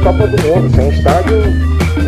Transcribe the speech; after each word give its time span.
A 0.00 0.02
Copa 0.02 0.26
do 0.26 0.42
Mundo. 0.42 0.74
Sem 0.74 0.88
estádio, 0.88 1.42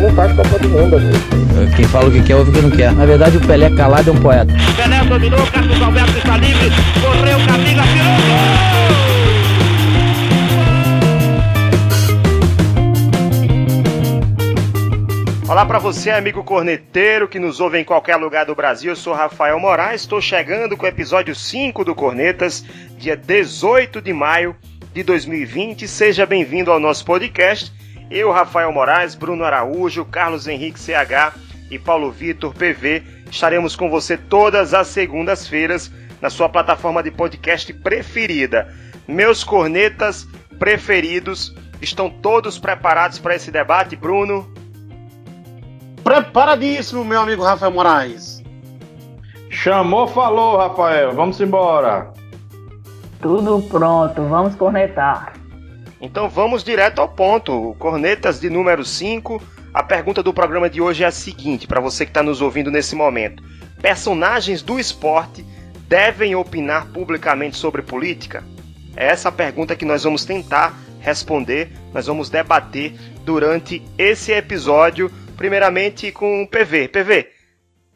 não 0.01 0.09
faz 0.15 0.33
Copa 0.33 0.57
do 0.57 0.67
Mundo, 0.69 0.95
amigo. 0.95 1.75
Quem 1.75 1.85
fala 1.85 2.09
o 2.09 2.11
que 2.11 2.23
quer, 2.23 2.35
ouve 2.35 2.49
o 2.49 2.53
que 2.53 2.61
não 2.61 2.71
quer. 2.71 2.91
Na 2.91 3.05
verdade, 3.05 3.37
o 3.37 3.41
Pelé 3.41 3.69
calado 3.69 4.09
é 4.09 4.13
um 4.13 4.19
poeta. 4.19 4.51
Pelé 4.75 5.03
dominou, 5.03 5.45
Carlos 5.51 5.79
Alberto 5.79 6.17
está 6.17 6.37
livre, 6.37 6.71
correu, 6.99 7.37
Camila, 7.45 7.83
tirou 7.83 8.15
gol! 8.17 8.73
Olá 15.47 15.63
para 15.63 15.77
você, 15.77 16.09
amigo 16.09 16.43
corneteiro 16.43 17.27
que 17.27 17.37
nos 17.37 17.59
ouve 17.59 17.77
em 17.77 17.83
qualquer 17.83 18.15
lugar 18.15 18.47
do 18.47 18.55
Brasil. 18.55 18.93
Eu 18.93 18.95
sou 18.95 19.13
Rafael 19.13 19.59
Moraes, 19.59 20.01
estou 20.01 20.19
chegando 20.19 20.75
com 20.75 20.87
o 20.87 20.89
episódio 20.89 21.35
5 21.35 21.85
do 21.85 21.93
Cornetas, 21.93 22.65
dia 22.97 23.15
18 23.15 24.01
de 24.01 24.13
maio 24.13 24.55
de 24.91 25.03
2020. 25.03 25.87
Seja 25.87 26.25
bem-vindo 26.25 26.71
ao 26.71 26.79
nosso 26.79 27.05
podcast. 27.05 27.82
Eu, 28.09 28.31
Rafael 28.31 28.71
Moraes, 28.71 29.15
Bruno 29.15 29.43
Araújo, 29.43 30.05
Carlos 30.05 30.47
Henrique 30.47 30.79
CH 30.79 31.35
e 31.69 31.79
Paulo 31.79 32.11
Vitor 32.11 32.53
PV 32.53 33.03
estaremos 33.29 33.75
com 33.75 33.89
você 33.89 34.15
todas 34.15 34.73
as 34.73 34.87
segundas-feiras 34.87 35.91
na 36.21 36.29
sua 36.29 36.47
plataforma 36.47 37.01
de 37.01 37.09
podcast 37.11 37.73
preferida. 37.73 38.73
Meus 39.07 39.43
cornetas 39.43 40.27
preferidos 40.59 41.53
estão 41.81 42.09
todos 42.09 42.59
preparados 42.59 43.19
para 43.19 43.35
esse 43.35 43.51
debate, 43.51 43.95
Bruno? 43.95 44.47
Preparadíssimo, 46.03 47.03
meu 47.03 47.21
amigo 47.21 47.43
Rafael 47.43 47.71
Moraes. 47.71 48.43
Chamou, 49.49 50.07
falou, 50.07 50.57
Rafael. 50.57 51.13
Vamos 51.13 51.39
embora. 51.41 52.11
Tudo 53.21 53.61
pronto, 53.69 54.23
vamos 54.27 54.55
cornetar. 54.55 55.33
Então 56.03 56.27
vamos 56.27 56.65
direto 56.65 56.99
ao 56.99 57.07
ponto. 57.07 57.73
Cornetas 57.79 58.37
de 58.37 58.49
número 58.49 58.83
5. 58.83 59.41
A 59.73 59.81
pergunta 59.81 60.21
do 60.21 60.33
programa 60.33 60.69
de 60.69 60.81
hoje 60.81 61.01
é 61.01 61.07
a 61.07 61.11
seguinte, 61.11 61.65
para 61.65 61.79
você 61.79 62.03
que 62.03 62.09
está 62.09 62.21
nos 62.21 62.41
ouvindo 62.41 62.69
nesse 62.69 62.93
momento: 62.93 63.41
Personagens 63.81 64.61
do 64.61 64.77
esporte 64.77 65.45
devem 65.87 66.35
opinar 66.35 66.87
publicamente 66.87 67.55
sobre 67.55 67.81
política? 67.81 68.43
É 68.97 69.05
essa 69.05 69.29
a 69.29 69.31
pergunta 69.31 69.77
que 69.77 69.85
nós 69.85 70.03
vamos 70.03 70.25
tentar 70.25 70.77
responder, 70.99 71.71
nós 71.93 72.05
vamos 72.05 72.29
debater 72.29 72.91
durante 73.23 73.81
esse 73.97 74.33
episódio 74.33 75.09
primeiramente 75.37 76.11
com 76.11 76.43
o 76.43 76.47
PV. 76.47 76.89
PV, 76.89 77.29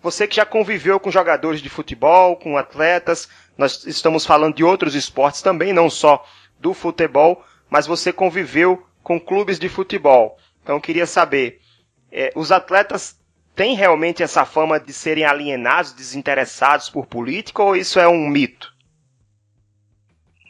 você 0.01 0.25
que 0.25 0.37
já 0.37 0.45
conviveu 0.45 0.97
com 0.97 1.11
jogadores 1.11 1.61
de 1.61 1.67
futebol, 1.67 2.37
com 2.37 2.57
atletas, 2.57 3.27
nós 3.57 3.85
estamos 3.85 4.25
falando 4.25 4.55
de 4.55 4.63
outros 4.63 4.95
esportes 4.95 5.41
também, 5.41 5.73
não 5.73 5.89
só 5.89 6.25
do 6.57 6.73
futebol, 6.73 7.43
mas 7.69 7.87
você 7.87 8.11
conviveu 8.11 8.85
com 9.03 9.19
clubes 9.19 9.57
de 9.59 9.69
futebol. 9.69 10.37
Então 10.63 10.79
queria 10.79 11.05
saber, 11.05 11.59
é, 12.11 12.31
os 12.35 12.51
atletas 12.51 13.19
têm 13.55 13.75
realmente 13.75 14.21
essa 14.21 14.45
fama 14.45 14.79
de 14.79 14.93
serem 14.93 15.25
alienados, 15.25 15.93
desinteressados 15.93 16.89
por 16.89 17.05
política, 17.05 17.63
ou 17.63 17.75
isso 17.75 17.99
é 17.99 18.07
um 18.07 18.27
mito? 18.27 18.73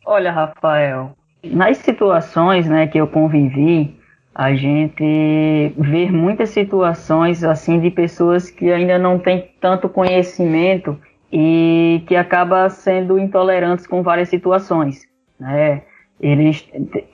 Olha, 0.05 0.31
Rafael, 0.31 1.15
nas 1.43 1.77
situações 1.77 2.67
né, 2.67 2.87
que 2.87 2.97
eu 2.97 3.07
convivi, 3.07 3.97
a 4.33 4.53
gente 4.53 5.73
vê 5.77 6.11
muitas 6.11 6.49
situações 6.49 7.43
assim 7.43 7.79
de 7.79 7.89
pessoas 7.89 8.49
que 8.51 8.71
ainda 8.71 8.99
não 8.99 9.17
têm 9.17 9.51
tanto 9.59 9.89
conhecimento 9.89 10.99
e 11.31 12.03
que 12.07 12.15
acaba 12.15 12.69
sendo 12.69 13.17
intolerantes 13.17 13.87
com 13.87 14.03
várias 14.03 14.29
situações, 14.29 15.01
né? 15.39 15.83
Eles 16.19 16.67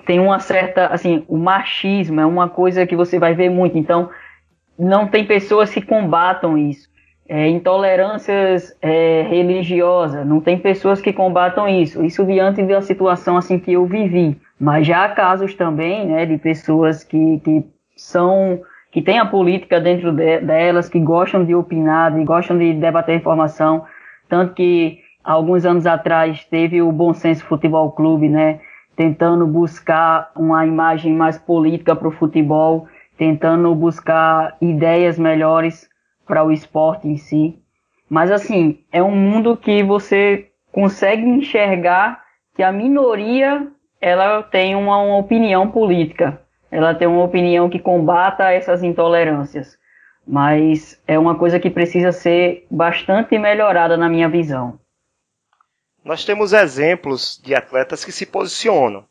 têm 0.05 0.19
uma 0.19 0.39
certa, 0.39 0.87
assim, 0.87 1.25
o 1.27 1.37
machismo 1.37 2.21
é 2.21 2.25
uma 2.25 2.47
coisa 2.47 2.87
que 2.87 2.95
você 2.95 3.19
vai 3.19 3.33
ver 3.33 3.49
muito, 3.49 3.77
então 3.77 4.09
não 4.79 5.07
tem 5.07 5.25
pessoas 5.25 5.71
que 5.71 5.81
combatam 5.81 6.57
isso. 6.57 6.91
É, 7.27 7.47
intolerâncias 7.47 8.77
é, 8.81 9.25
religiosas, 9.29 10.25
não 10.25 10.41
tem 10.41 10.57
pessoas 10.57 11.01
que 11.01 11.13
combatam 11.13 11.67
isso. 11.67 12.03
Isso 12.03 12.25
diante 12.25 12.61
da 12.63 12.81
situação 12.81 13.37
assim 13.37 13.57
que 13.57 13.73
eu 13.73 13.85
vivi. 13.85 14.37
Mas 14.59 14.85
já 14.85 15.05
há 15.05 15.09
casos 15.09 15.53
também, 15.55 16.05
né, 16.05 16.25
de 16.25 16.37
pessoas 16.37 17.03
que, 17.03 17.39
que 17.39 17.65
são 17.95 18.61
que 18.93 19.01
têm 19.01 19.17
a 19.17 19.25
política 19.25 19.81
dentro 19.81 20.11
de, 20.11 20.39
delas, 20.41 20.87
que 20.87 20.99
gostam 20.99 21.43
de 21.43 21.55
opinar, 21.55 22.15
e 22.17 22.23
gostam 22.23 22.57
de 22.57 22.73
debater 22.73 23.15
informação, 23.15 23.85
tanto 24.29 24.53
que 24.53 24.99
alguns 25.23 25.65
anos 25.65 25.87
atrás 25.87 26.45
teve 26.45 26.79
o 26.79 26.91
Bom 26.91 27.11
Senso 27.11 27.43
Futebol 27.45 27.91
Clube, 27.91 28.29
né, 28.29 28.59
tentando 28.95 29.45
buscar 29.47 30.31
uma 30.35 30.65
imagem 30.65 31.13
mais 31.13 31.37
política 31.37 31.95
para 31.95 32.07
o 32.07 32.11
futebol, 32.11 32.87
tentando 33.17 33.73
buscar 33.73 34.55
ideias 34.61 35.17
melhores 35.17 35.89
para 36.25 36.43
o 36.43 36.51
esporte 36.51 37.07
em 37.07 37.17
si. 37.17 37.59
Mas 38.09 38.31
assim, 38.31 38.79
é 38.91 39.01
um 39.01 39.15
mundo 39.15 39.57
que 39.57 39.83
você 39.83 40.49
consegue 40.71 41.23
enxergar 41.23 42.21
que 42.55 42.63
a 42.63 42.71
minoria 42.71 43.67
ela 43.99 44.43
tem 44.43 44.75
uma, 44.75 44.97
uma 44.97 45.17
opinião 45.17 45.69
política, 45.69 46.39
ela 46.69 46.93
tem 46.93 47.07
uma 47.07 47.23
opinião 47.23 47.69
que 47.69 47.79
combata 47.79 48.51
essas 48.51 48.83
intolerâncias, 48.83 49.77
mas 50.27 51.01
é 51.07 51.17
uma 51.17 51.35
coisa 51.35 51.59
que 51.59 51.69
precisa 51.69 52.11
ser 52.11 52.65
bastante 52.69 53.37
melhorada 53.37 53.95
na 53.95 54.09
minha 54.09 54.27
visão. 54.27 54.79
Nós 56.03 56.25
temos 56.25 56.53
exemplos 56.53 57.39
de 57.43 57.55
atletas 57.55 58.03
que 58.03 58.11
se 58.11 58.25
posicionam, 58.25 59.05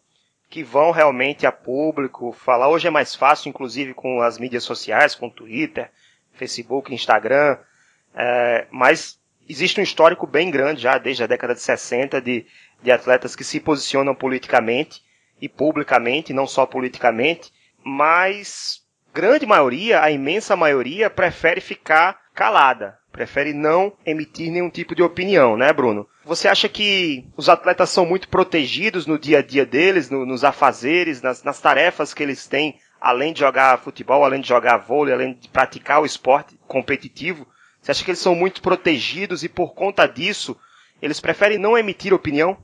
que 0.48 0.62
vão 0.62 0.90
realmente 0.90 1.46
a 1.46 1.52
público 1.52 2.32
falar. 2.32 2.68
Hoje 2.68 2.86
é 2.86 2.90
mais 2.90 3.14
fácil, 3.14 3.48
inclusive 3.48 3.94
com 3.94 4.20
as 4.20 4.38
mídias 4.38 4.64
sociais, 4.64 5.14
com 5.14 5.30
Twitter, 5.30 5.90
Facebook, 6.32 6.92
Instagram, 6.92 7.58
é, 8.14 8.66
mas 8.70 9.18
existe 9.48 9.80
um 9.80 9.82
histórico 9.82 10.26
bem 10.26 10.50
grande 10.50 10.82
já 10.82 10.98
desde 10.98 11.24
a 11.24 11.26
década 11.26 11.54
de 11.54 11.60
60 11.60 12.20
de 12.20 12.46
de 12.82 12.90
atletas 12.90 13.36
que 13.36 13.44
se 13.44 13.60
posicionam 13.60 14.14
politicamente 14.14 15.02
e 15.40 15.48
publicamente, 15.48 16.32
não 16.32 16.46
só 16.46 16.66
politicamente, 16.66 17.52
mas 17.82 18.82
grande 19.14 19.46
maioria, 19.46 20.02
a 20.02 20.10
imensa 20.10 20.56
maioria, 20.56 21.08
prefere 21.08 21.60
ficar 21.60 22.20
calada, 22.34 22.98
prefere 23.10 23.52
não 23.52 23.92
emitir 24.04 24.50
nenhum 24.50 24.70
tipo 24.70 24.94
de 24.94 25.02
opinião, 25.02 25.56
né, 25.56 25.72
Bruno? 25.72 26.08
Você 26.24 26.46
acha 26.46 26.68
que 26.68 27.26
os 27.36 27.48
atletas 27.48 27.90
são 27.90 28.06
muito 28.06 28.28
protegidos 28.28 29.06
no 29.06 29.18
dia 29.18 29.38
a 29.38 29.42
dia 29.42 29.66
deles, 29.66 30.08
no, 30.08 30.24
nos 30.24 30.44
afazeres, 30.44 31.20
nas, 31.20 31.42
nas 31.42 31.60
tarefas 31.60 32.14
que 32.14 32.22
eles 32.22 32.46
têm, 32.46 32.78
além 33.00 33.32
de 33.32 33.40
jogar 33.40 33.80
futebol, 33.80 34.24
além 34.24 34.40
de 34.40 34.48
jogar 34.48 34.76
vôlei, 34.78 35.12
além 35.12 35.34
de 35.34 35.48
praticar 35.48 36.00
o 36.00 36.06
esporte 36.06 36.56
competitivo? 36.68 37.46
Você 37.80 37.90
acha 37.90 38.04
que 38.04 38.10
eles 38.12 38.20
são 38.20 38.34
muito 38.34 38.62
protegidos 38.62 39.42
e 39.42 39.48
por 39.48 39.74
conta 39.74 40.06
disso 40.06 40.56
eles 41.00 41.18
preferem 41.18 41.58
não 41.58 41.76
emitir 41.76 42.14
opinião? 42.14 42.56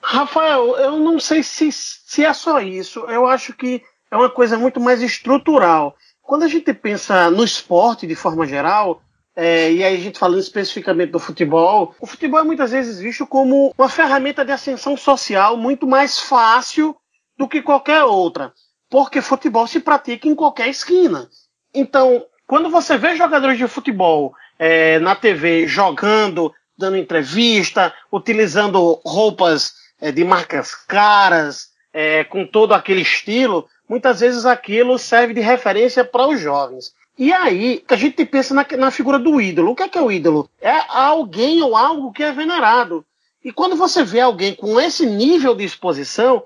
Rafael, 0.00 0.76
eu 0.76 1.00
não 1.00 1.18
sei 1.18 1.42
se, 1.42 1.72
se 1.72 2.24
é 2.24 2.32
só 2.32 2.60
isso. 2.60 3.00
Eu 3.08 3.26
acho 3.26 3.52
que 3.52 3.82
é 4.08 4.16
uma 4.16 4.30
coisa 4.30 4.56
muito 4.56 4.78
mais 4.78 5.02
estrutural. 5.02 5.96
Quando 6.22 6.44
a 6.44 6.48
gente 6.48 6.72
pensa 6.72 7.28
no 7.28 7.42
esporte 7.42 8.06
de 8.06 8.14
forma 8.14 8.46
geral, 8.46 9.02
é, 9.36 9.70
e 9.70 9.84
aí 9.84 9.96
a 9.96 10.00
gente 10.00 10.18
falando 10.18 10.40
especificamente 10.40 11.10
do 11.10 11.18
futebol, 11.18 11.94
o 12.00 12.06
futebol 12.06 12.40
é 12.40 12.44
muitas 12.44 12.70
vezes 12.70 12.98
visto 12.98 13.26
como 13.26 13.74
uma 13.76 13.88
ferramenta 13.88 14.42
de 14.42 14.50
ascensão 14.50 14.96
social 14.96 15.58
muito 15.58 15.86
mais 15.86 16.18
fácil 16.18 16.96
do 17.36 17.46
que 17.46 17.60
qualquer 17.60 18.02
outra, 18.04 18.54
porque 18.88 19.20
futebol 19.20 19.66
se 19.66 19.78
pratica 19.78 20.26
em 20.26 20.34
qualquer 20.34 20.68
esquina. 20.68 21.28
Então, 21.74 22.24
quando 22.46 22.70
você 22.70 22.96
vê 22.96 23.14
jogadores 23.14 23.58
de 23.58 23.68
futebol 23.68 24.34
é, 24.58 24.98
na 25.00 25.14
TV 25.14 25.66
jogando, 25.66 26.50
dando 26.78 26.96
entrevista, 26.96 27.92
utilizando 28.10 29.00
roupas 29.04 29.74
é, 30.00 30.10
de 30.10 30.24
marcas 30.24 30.74
caras, 30.74 31.68
é, 31.92 32.24
com 32.24 32.46
todo 32.46 32.72
aquele 32.72 33.02
estilo, 33.02 33.68
muitas 33.86 34.20
vezes 34.20 34.46
aquilo 34.46 34.98
serve 34.98 35.34
de 35.34 35.40
referência 35.40 36.04
para 36.04 36.26
os 36.26 36.40
jovens. 36.40 36.92
E 37.18 37.32
aí, 37.32 37.82
a 37.88 37.96
gente 37.96 38.24
pensa 38.26 38.52
na, 38.52 38.66
na 38.76 38.90
figura 38.90 39.18
do 39.18 39.40
ídolo. 39.40 39.72
O 39.72 39.74
que 39.74 39.82
é, 39.82 39.88
que 39.88 39.98
é 39.98 40.02
o 40.02 40.12
ídolo? 40.12 40.50
É 40.60 40.82
alguém 40.88 41.62
ou 41.62 41.76
algo 41.76 42.12
que 42.12 42.22
é 42.22 42.30
venerado. 42.30 43.04
E 43.42 43.50
quando 43.50 43.76
você 43.76 44.04
vê 44.04 44.20
alguém 44.20 44.54
com 44.54 44.78
esse 44.78 45.06
nível 45.06 45.54
de 45.54 45.64
exposição, 45.64 46.44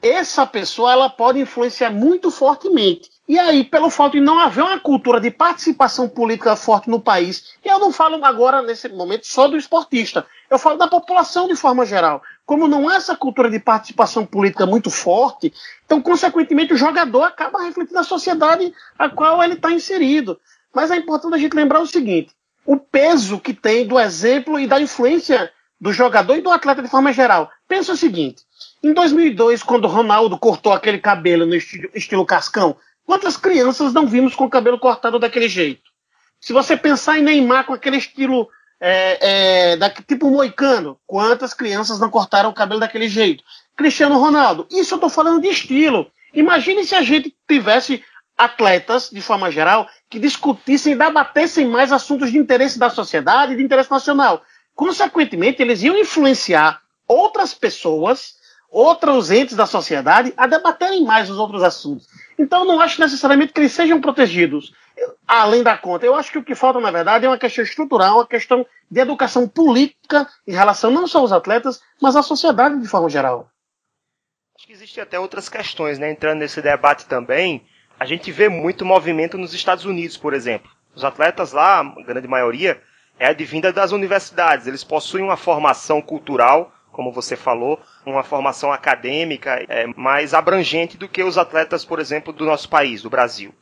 essa 0.00 0.46
pessoa 0.46 0.92
ela 0.92 1.08
pode 1.08 1.40
influenciar 1.40 1.90
muito 1.90 2.30
fortemente. 2.30 3.10
E 3.28 3.38
aí, 3.38 3.64
pelo 3.64 3.90
fato 3.90 4.12
de 4.12 4.20
não 4.20 4.38
haver 4.38 4.62
uma 4.62 4.78
cultura 4.78 5.20
de 5.20 5.30
participação 5.30 6.08
política 6.08 6.54
forte 6.54 6.88
no 6.88 7.00
país, 7.00 7.56
e 7.64 7.68
eu 7.68 7.80
não 7.80 7.90
falo 7.90 8.24
agora, 8.24 8.62
nesse 8.62 8.88
momento, 8.88 9.26
só 9.26 9.48
do 9.48 9.56
esportista, 9.56 10.24
eu 10.48 10.58
falo 10.58 10.78
da 10.78 10.86
população 10.86 11.48
de 11.48 11.56
forma 11.56 11.84
geral. 11.84 12.22
Como 12.46 12.68
não 12.68 12.88
há 12.88 12.94
essa 12.94 13.16
cultura 13.16 13.50
de 13.50 13.58
participação 13.58 14.24
política 14.24 14.64
muito 14.64 14.88
forte, 14.88 15.52
então, 15.84 16.00
consequentemente, 16.00 16.72
o 16.72 16.76
jogador 16.76 17.24
acaba 17.24 17.62
refletindo 17.62 17.98
a 17.98 18.04
sociedade 18.04 18.72
a 18.96 19.08
qual 19.08 19.42
ele 19.42 19.54
está 19.54 19.72
inserido. 19.72 20.38
Mas 20.72 20.92
é 20.92 20.96
importante 20.96 21.34
a 21.34 21.38
gente 21.38 21.56
lembrar 21.56 21.80
o 21.80 21.86
seguinte: 21.86 22.30
o 22.64 22.76
peso 22.76 23.40
que 23.40 23.52
tem 23.52 23.84
do 23.84 23.98
exemplo 23.98 24.60
e 24.60 24.66
da 24.66 24.80
influência 24.80 25.52
do 25.80 25.92
jogador 25.92 26.36
e 26.36 26.40
do 26.40 26.50
atleta 26.50 26.82
de 26.82 26.88
forma 26.88 27.12
geral. 27.12 27.50
Pensa 27.66 27.92
o 27.92 27.96
seguinte: 27.96 28.42
Em 28.82 28.92
2002, 28.92 29.64
quando 29.64 29.88
Ronaldo 29.88 30.38
cortou 30.38 30.72
aquele 30.72 30.98
cabelo 30.98 31.46
no 31.46 31.54
estilo, 31.56 31.90
estilo 31.94 32.24
cascão, 32.24 32.76
quantas 33.04 33.36
crianças 33.36 33.92
não 33.92 34.06
vimos 34.06 34.36
com 34.36 34.44
o 34.44 34.50
cabelo 34.50 34.78
cortado 34.78 35.18
daquele 35.18 35.48
jeito? 35.48 35.90
Se 36.40 36.52
você 36.52 36.76
pensar 36.76 37.18
em 37.18 37.22
Neymar 37.22 37.64
com 37.64 37.72
aquele 37.72 37.96
estilo 37.96 38.48
é, 38.80 39.72
é, 39.72 39.76
da, 39.76 39.90
tipo 39.90 40.30
moicano, 40.30 40.98
quantas 41.06 41.54
crianças 41.54 41.98
não 41.98 42.10
cortaram 42.10 42.50
o 42.50 42.54
cabelo 42.54 42.80
daquele 42.80 43.08
jeito? 43.08 43.42
Cristiano 43.76 44.18
Ronaldo, 44.18 44.66
isso 44.70 44.94
eu 44.94 44.96
estou 44.96 45.10
falando 45.10 45.40
de 45.40 45.48
estilo. 45.48 46.10
Imagine 46.32 46.84
se 46.84 46.94
a 46.94 47.02
gente 47.02 47.34
tivesse 47.48 48.02
atletas, 48.36 49.10
de 49.10 49.20
forma 49.20 49.50
geral, 49.50 49.88
que 50.10 50.18
discutissem 50.18 50.92
e 50.92 50.96
debatessem 50.96 51.66
mais 51.66 51.92
assuntos 51.92 52.30
de 52.30 52.38
interesse 52.38 52.78
da 52.78 52.90
sociedade 52.90 53.56
de 53.56 53.62
interesse 53.62 53.90
nacional. 53.90 54.42
Consequentemente, 54.74 55.62
eles 55.62 55.82
iam 55.82 55.96
influenciar 55.96 56.82
outras 57.08 57.54
pessoas, 57.54 58.35
outros 58.70 59.30
entes 59.30 59.56
da 59.56 59.66
sociedade, 59.66 60.34
a 60.36 60.46
debaterem 60.46 61.04
mais 61.04 61.30
os 61.30 61.38
outros 61.38 61.62
assuntos. 61.62 62.08
Então, 62.38 62.64
não 62.64 62.80
acho 62.80 63.00
necessariamente 63.00 63.52
que 63.52 63.60
eles 63.60 63.72
sejam 63.72 64.00
protegidos 64.00 64.72
além 65.26 65.62
da 65.62 65.76
conta. 65.76 66.06
Eu 66.06 66.14
acho 66.14 66.32
que 66.32 66.38
o 66.38 66.44
que 66.44 66.54
falta, 66.54 66.80
na 66.80 66.90
verdade, 66.90 67.26
é 67.26 67.28
uma 67.28 67.38
questão 67.38 67.64
estrutural, 67.64 68.16
uma 68.16 68.26
questão 68.26 68.66
de 68.90 69.00
educação 69.00 69.48
política 69.48 70.28
em 70.46 70.52
relação 70.52 70.90
não 70.90 71.06
só 71.06 71.20
aos 71.20 71.32
atletas, 71.32 71.80
mas 72.00 72.16
à 72.16 72.22
sociedade 72.22 72.80
de 72.80 72.88
forma 72.88 73.08
geral. 73.08 73.50
Acho 74.56 74.66
que 74.66 74.72
existem 74.72 75.02
até 75.02 75.18
outras 75.18 75.48
questões, 75.48 75.98
né? 75.98 76.10
Entrando 76.10 76.38
nesse 76.38 76.62
debate 76.62 77.06
também, 77.06 77.66
a 77.98 78.06
gente 78.06 78.30
vê 78.32 78.48
muito 78.48 78.84
movimento 78.84 79.36
nos 79.36 79.52
Estados 79.52 79.84
Unidos, 79.84 80.16
por 80.16 80.32
exemplo. 80.32 80.70
Os 80.94 81.04
atletas 81.04 81.52
lá, 81.52 81.80
a 81.80 82.02
grande 82.02 82.26
maioria, 82.26 82.80
é 83.18 83.26
advinda 83.26 83.72
das 83.72 83.92
universidades. 83.92 84.66
Eles 84.66 84.82
possuem 84.82 85.24
uma 85.24 85.36
formação 85.36 86.00
cultural, 86.00 86.72
como 86.96 87.12
você 87.12 87.36
falou, 87.36 87.78
uma 88.06 88.22
formação 88.22 88.72
acadêmica 88.72 89.62
é, 89.68 89.86
mais 89.94 90.32
abrangente 90.32 90.96
do 90.96 91.06
que 91.06 91.22
os 91.22 91.36
atletas, 91.36 91.84
por 91.84 92.00
exemplo, 92.00 92.32
do 92.32 92.46
nosso 92.46 92.70
país, 92.70 93.02
do 93.02 93.10
Brasil. 93.10 93.54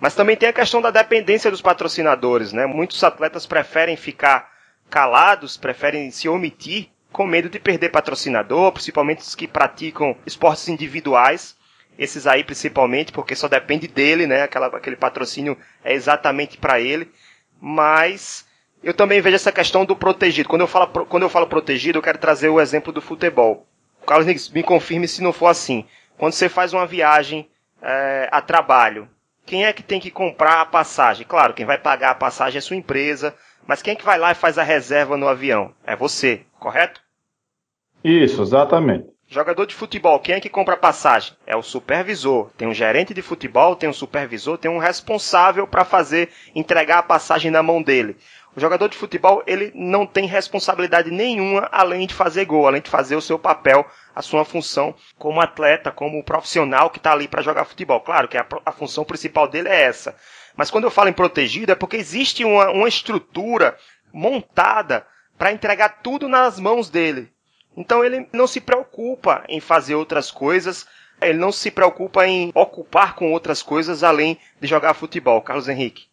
Mas 0.00 0.14
também 0.14 0.36
tem 0.36 0.48
a 0.48 0.52
questão 0.52 0.80
da 0.80 0.92
dependência 0.92 1.50
dos 1.50 1.60
patrocinadores, 1.60 2.52
né? 2.52 2.64
Muitos 2.64 3.02
atletas 3.02 3.44
preferem 3.44 3.96
ficar 3.96 4.52
calados, 4.88 5.56
preferem 5.56 6.12
se 6.12 6.28
omitir 6.28 6.88
com 7.10 7.26
medo 7.26 7.48
de 7.48 7.58
perder 7.58 7.88
patrocinador, 7.88 8.70
principalmente 8.70 9.18
os 9.18 9.34
que 9.34 9.48
praticam 9.48 10.16
esportes 10.24 10.68
individuais. 10.68 11.56
Esses 11.98 12.24
aí 12.24 12.44
principalmente, 12.44 13.10
porque 13.10 13.34
só 13.34 13.48
depende 13.48 13.88
dele, 13.88 14.28
né? 14.28 14.42
Aquela, 14.42 14.68
aquele 14.68 14.94
patrocínio 14.94 15.58
é 15.82 15.92
exatamente 15.92 16.56
para 16.56 16.78
ele. 16.78 17.10
Mas 17.60 18.46
eu 18.82 18.94
também 18.94 19.20
vejo 19.20 19.36
essa 19.36 19.52
questão 19.52 19.84
do 19.84 19.96
protegido. 19.96 20.48
Quando 20.48 20.62
eu 20.62 20.66
falo, 20.66 21.06
quando 21.06 21.22
eu 21.22 21.28
falo 21.28 21.46
protegido, 21.46 21.98
eu 21.98 22.02
quero 22.02 22.18
trazer 22.18 22.48
o 22.48 22.60
exemplo 22.60 22.92
do 22.92 23.00
futebol. 23.00 23.66
O 24.02 24.06
Carlos 24.06 24.50
me 24.50 24.62
confirme 24.62 25.08
se 25.08 25.22
não 25.22 25.32
for 25.32 25.48
assim. 25.48 25.84
Quando 26.16 26.32
você 26.32 26.48
faz 26.48 26.72
uma 26.72 26.86
viagem 26.86 27.48
é, 27.82 28.28
a 28.30 28.40
trabalho, 28.40 29.08
quem 29.44 29.64
é 29.64 29.72
que 29.72 29.82
tem 29.82 30.00
que 30.00 30.10
comprar 30.10 30.60
a 30.60 30.66
passagem? 30.66 31.26
Claro, 31.26 31.54
quem 31.54 31.66
vai 31.66 31.78
pagar 31.78 32.10
a 32.10 32.14
passagem 32.14 32.58
é 32.58 32.60
sua 32.60 32.76
empresa, 32.76 33.34
mas 33.66 33.82
quem 33.82 33.92
é 33.92 33.96
que 33.96 34.04
vai 34.04 34.18
lá 34.18 34.32
e 34.32 34.36
faz 34.36 34.58
a 34.58 34.62
reserva 34.62 35.16
no 35.16 35.28
avião? 35.28 35.74
É 35.84 35.94
você, 35.96 36.42
correto? 36.58 37.00
Isso, 38.02 38.42
exatamente. 38.42 39.08
Jogador 39.28 39.66
de 39.66 39.74
futebol, 39.74 40.20
quem 40.20 40.36
é 40.36 40.40
que 40.40 40.48
compra 40.48 40.74
a 40.74 40.78
passagem? 40.78 41.36
É 41.44 41.56
o 41.56 41.62
supervisor. 41.62 42.50
Tem 42.56 42.68
um 42.68 42.74
gerente 42.74 43.12
de 43.12 43.22
futebol, 43.22 43.74
tem 43.74 43.88
um 43.88 43.92
supervisor, 43.92 44.56
tem 44.56 44.70
um 44.70 44.78
responsável 44.78 45.66
para 45.66 45.84
fazer 45.84 46.28
entregar 46.54 46.98
a 46.98 47.02
passagem 47.02 47.50
na 47.50 47.60
mão 47.60 47.82
dele. 47.82 48.16
O 48.56 48.60
jogador 48.60 48.88
de 48.88 48.96
futebol, 48.96 49.42
ele 49.46 49.70
não 49.74 50.06
tem 50.06 50.24
responsabilidade 50.24 51.10
nenhuma 51.10 51.68
além 51.70 52.06
de 52.06 52.14
fazer 52.14 52.46
gol, 52.46 52.66
além 52.66 52.80
de 52.80 52.88
fazer 52.88 53.14
o 53.14 53.20
seu 53.20 53.38
papel, 53.38 53.84
a 54.14 54.22
sua 54.22 54.46
função 54.46 54.94
como 55.18 55.42
atleta, 55.42 55.92
como 55.92 56.24
profissional 56.24 56.88
que 56.88 56.96
está 56.96 57.12
ali 57.12 57.28
para 57.28 57.42
jogar 57.42 57.66
futebol. 57.66 58.00
Claro 58.00 58.28
que 58.28 58.38
a, 58.38 58.46
a, 58.64 58.72
função 58.72 59.04
principal 59.04 59.46
dele 59.46 59.68
é 59.68 59.82
essa. 59.82 60.16
Mas 60.56 60.70
quando 60.70 60.84
eu 60.84 60.90
falo 60.90 61.10
em 61.10 61.12
protegido, 61.12 61.70
é 61.70 61.74
porque 61.74 61.98
existe 61.98 62.46
uma, 62.46 62.70
uma 62.70 62.88
estrutura 62.88 63.76
montada 64.10 65.06
para 65.36 65.52
entregar 65.52 66.00
tudo 66.02 66.26
nas 66.26 66.58
mãos 66.58 66.88
dele. 66.88 67.30
Então 67.76 68.02
ele 68.02 68.26
não 68.32 68.46
se 68.46 68.58
preocupa 68.58 69.44
em 69.50 69.60
fazer 69.60 69.96
outras 69.96 70.30
coisas, 70.30 70.86
ele 71.20 71.38
não 71.38 71.52
se 71.52 71.70
preocupa 71.70 72.26
em 72.26 72.52
ocupar 72.54 73.16
com 73.16 73.32
outras 73.32 73.62
coisas 73.62 74.02
além 74.02 74.38
de 74.58 74.66
jogar 74.66 74.94
futebol. 74.94 75.42
Carlos 75.42 75.68
Henrique. 75.68 76.06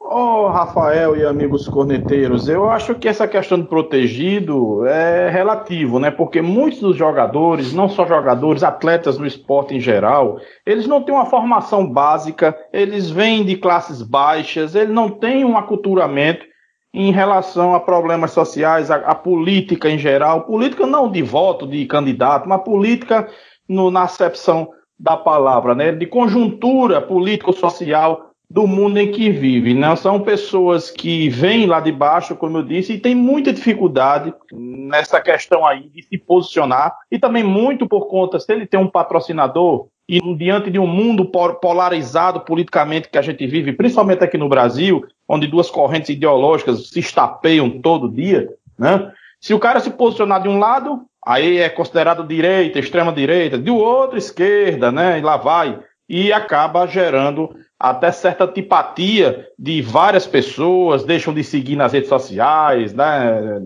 Oh, 0.00 0.46
Rafael 0.46 1.16
e 1.16 1.26
amigos 1.26 1.68
corneteiros, 1.68 2.48
eu 2.48 2.70
acho 2.70 2.94
que 2.94 3.08
essa 3.08 3.26
questão 3.26 3.60
de 3.60 3.66
protegido 3.66 4.86
é 4.86 5.28
relativo, 5.28 5.98
né? 5.98 6.10
Porque 6.10 6.40
muitos 6.40 6.80
dos 6.80 6.96
jogadores, 6.96 7.72
não 7.72 7.88
só 7.88 8.06
jogadores, 8.06 8.62
atletas 8.62 9.18
no 9.18 9.26
esporte 9.26 9.74
em 9.74 9.80
geral, 9.80 10.38
eles 10.64 10.86
não 10.86 11.02
têm 11.02 11.14
uma 11.14 11.26
formação 11.26 11.86
básica, 11.86 12.56
eles 12.72 13.10
vêm 13.10 13.44
de 13.44 13.56
classes 13.56 14.00
baixas, 14.00 14.76
eles 14.76 14.94
não 14.94 15.10
têm 15.10 15.44
um 15.44 15.58
aculturamento 15.58 16.46
em 16.94 17.10
relação 17.10 17.74
a 17.74 17.80
problemas 17.80 18.30
sociais, 18.30 18.90
a, 18.90 18.96
a 18.96 19.14
política 19.16 19.90
em 19.90 19.98
geral, 19.98 20.44
política 20.46 20.86
não 20.86 21.10
de 21.10 21.22
voto 21.22 21.66
de 21.66 21.84
candidato, 21.86 22.48
mas 22.48 22.62
política 22.62 23.28
no, 23.68 23.90
na 23.90 24.04
acepção 24.04 24.70
da 24.98 25.16
palavra, 25.16 25.74
né? 25.74 25.90
De 25.90 26.06
conjuntura 26.06 27.02
político-social 27.02 28.27
do 28.50 28.66
mundo 28.66 28.98
em 28.98 29.10
que 29.10 29.30
vive. 29.30 29.74
Não 29.74 29.94
são 29.94 30.20
pessoas 30.20 30.90
que 30.90 31.28
vêm 31.28 31.66
lá 31.66 31.80
de 31.80 31.92
baixo, 31.92 32.34
como 32.34 32.58
eu 32.58 32.62
disse, 32.62 32.94
e 32.94 33.00
têm 33.00 33.14
muita 33.14 33.52
dificuldade 33.52 34.32
nessa 34.52 35.20
questão 35.20 35.66
aí 35.66 35.88
de 35.90 36.02
se 36.02 36.16
posicionar 36.16 36.96
e 37.10 37.18
também 37.18 37.44
muito 37.44 37.86
por 37.86 38.06
conta 38.06 38.40
se 38.40 38.50
ele 38.52 38.66
tem 38.66 38.80
um 38.80 38.88
patrocinador 38.88 39.88
e 40.08 40.20
diante 40.36 40.70
de 40.70 40.78
um 40.78 40.86
mundo 40.86 41.26
polarizado 41.60 42.40
politicamente 42.40 43.10
que 43.10 43.18
a 43.18 43.22
gente 43.22 43.46
vive, 43.46 43.74
principalmente 43.74 44.24
aqui 44.24 44.38
no 44.38 44.48
Brasil, 44.48 45.04
onde 45.28 45.46
duas 45.46 45.68
correntes 45.68 46.08
ideológicas 46.08 46.88
se 46.88 47.00
estapeiam 47.00 47.68
todo 47.68 48.10
dia, 48.10 48.48
né? 48.78 49.12
Se 49.38 49.52
o 49.52 49.58
cara 49.58 49.78
se 49.78 49.90
posicionar 49.90 50.42
de 50.42 50.48
um 50.48 50.58
lado, 50.58 51.02
aí 51.24 51.58
é 51.58 51.68
considerado 51.68 52.26
direita, 52.26 52.78
extrema 52.78 53.12
direita, 53.12 53.58
de 53.58 53.70
outro 53.70 54.16
esquerda, 54.16 54.90
né? 54.90 55.18
E 55.18 55.22
lá 55.22 55.36
vai 55.36 55.78
e 56.08 56.32
acaba 56.32 56.86
gerando 56.86 57.54
até 57.78 58.10
certa 58.10 58.44
antipatia 58.44 59.46
de 59.56 59.80
várias 59.80 60.26
pessoas, 60.26 61.04
deixam 61.04 61.32
de 61.32 61.44
seguir 61.44 61.76
nas 61.76 61.92
redes 61.92 62.08
sociais, 62.08 62.92
né? 62.92 63.62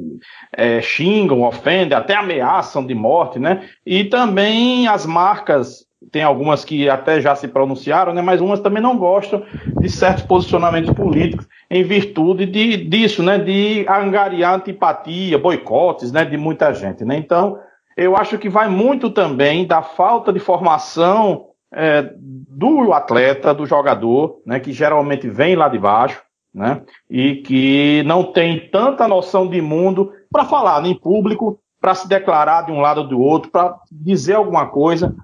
É, 0.53 0.83
xingam, 0.83 1.43
ofendem, 1.43 1.97
até 1.97 2.15
ameaçam 2.15 2.87
de 2.87 2.95
morte, 2.95 3.39
né? 3.39 3.69
E 3.87 4.05
também 4.05 4.87
as 4.87 5.07
marcas, 5.07 5.87
tem 6.11 6.23
algumas 6.23 6.63
que 6.63 6.91
até 6.91 7.21
já 7.23 7.35
se 7.35 7.49
pronunciaram, 7.49 8.13
né? 8.13 8.21
Mas 8.21 8.43
umas 8.43 8.61
também 8.61 8.83
não 8.83 8.99
gostam 8.99 9.43
de 9.81 9.89
certos 9.89 10.25
posicionamentos 10.25 10.93
políticos 10.93 11.49
em 11.71 11.83
virtude 11.83 12.45
de, 12.45 12.77
disso, 12.77 13.23
né? 13.23 13.39
De 13.39 13.87
angariar 13.89 14.57
antipatia, 14.57 15.39
boicotes, 15.39 16.13
né? 16.13 16.23
De 16.23 16.37
muita 16.37 16.75
gente, 16.75 17.03
né? 17.03 17.17
Então, 17.17 17.59
eu 17.97 18.15
acho 18.15 18.37
que 18.37 18.51
vai 18.51 18.69
muito 18.69 19.09
também 19.09 19.67
da 19.67 19.81
falta 19.81 20.31
de 20.31 20.39
formação 20.39 21.52
é, 21.73 22.11
do 22.17 22.93
atleta, 22.93 23.55
do 23.55 23.67
jogador, 23.67 24.41
né, 24.47 24.61
que 24.61 24.73
geralmente 24.73 25.29
vem 25.29 25.57
lá 25.57 25.69
de 25.69 25.79
baixo, 25.79 26.23
né, 26.55 26.83
e 27.09 27.37
que 27.37 28.03
não 28.05 28.25
tem 28.25 28.69
tanta 28.71 29.09
noção 29.09 29.49
de 29.49 29.61
mundo 29.61 30.13
para 30.31 30.45
falar 30.45 30.85
em 30.85 30.95
público, 30.95 31.59
para 31.81 31.95
se 31.95 32.07
declarar 32.07 32.63
de 32.67 32.73
um 32.73 32.81
lado 32.81 33.01
ou 33.03 33.09
do 33.09 33.21
outro, 33.21 33.51
para 33.51 33.77
dizer 33.91 34.35
alguma 34.35 34.67
coisa, 34.67 35.15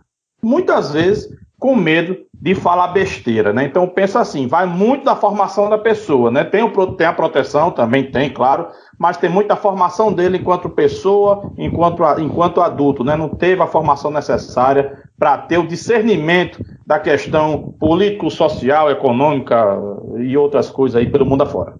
muitas 0.42 0.92
vezes 0.92 1.28
com 1.58 1.74
medo 1.74 2.16
de 2.32 2.54
falar 2.54 2.88
besteira, 2.88 3.52
né? 3.52 3.64
Então 3.64 3.88
pensa 3.88 4.20
assim, 4.20 4.46
vai 4.46 4.64
muito 4.64 5.04
da 5.04 5.16
formação 5.16 5.68
da 5.68 5.76
pessoa, 5.76 6.30
né? 6.30 6.44
Tem, 6.44 6.62
o, 6.62 6.92
tem 6.92 7.06
a 7.06 7.12
proteção, 7.12 7.72
também 7.72 8.12
tem, 8.12 8.30
claro, 8.30 8.68
mas 8.96 9.16
tem 9.16 9.28
muita 9.28 9.56
formação 9.56 10.12
dele 10.12 10.38
enquanto 10.38 10.68
pessoa, 10.68 11.52
enquanto, 11.58 12.02
enquanto 12.20 12.60
adulto, 12.60 13.02
né? 13.02 13.16
Não 13.16 13.28
teve 13.28 13.60
a 13.60 13.66
formação 13.66 14.10
necessária 14.10 15.02
para 15.18 15.38
ter 15.38 15.58
o 15.58 15.66
discernimento 15.66 16.64
da 16.86 17.00
questão 17.00 17.72
político, 17.72 18.30
social, 18.30 18.90
econômica 18.90 19.76
e 20.18 20.36
outras 20.36 20.70
coisas 20.70 20.96
aí 20.96 21.10
pelo 21.10 21.26
mundo 21.26 21.42
afora. 21.42 21.76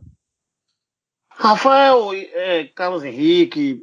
Rafael, 1.30 2.12
é, 2.12 2.64
Carlos 2.75 3.04
Henrique, 3.04 3.80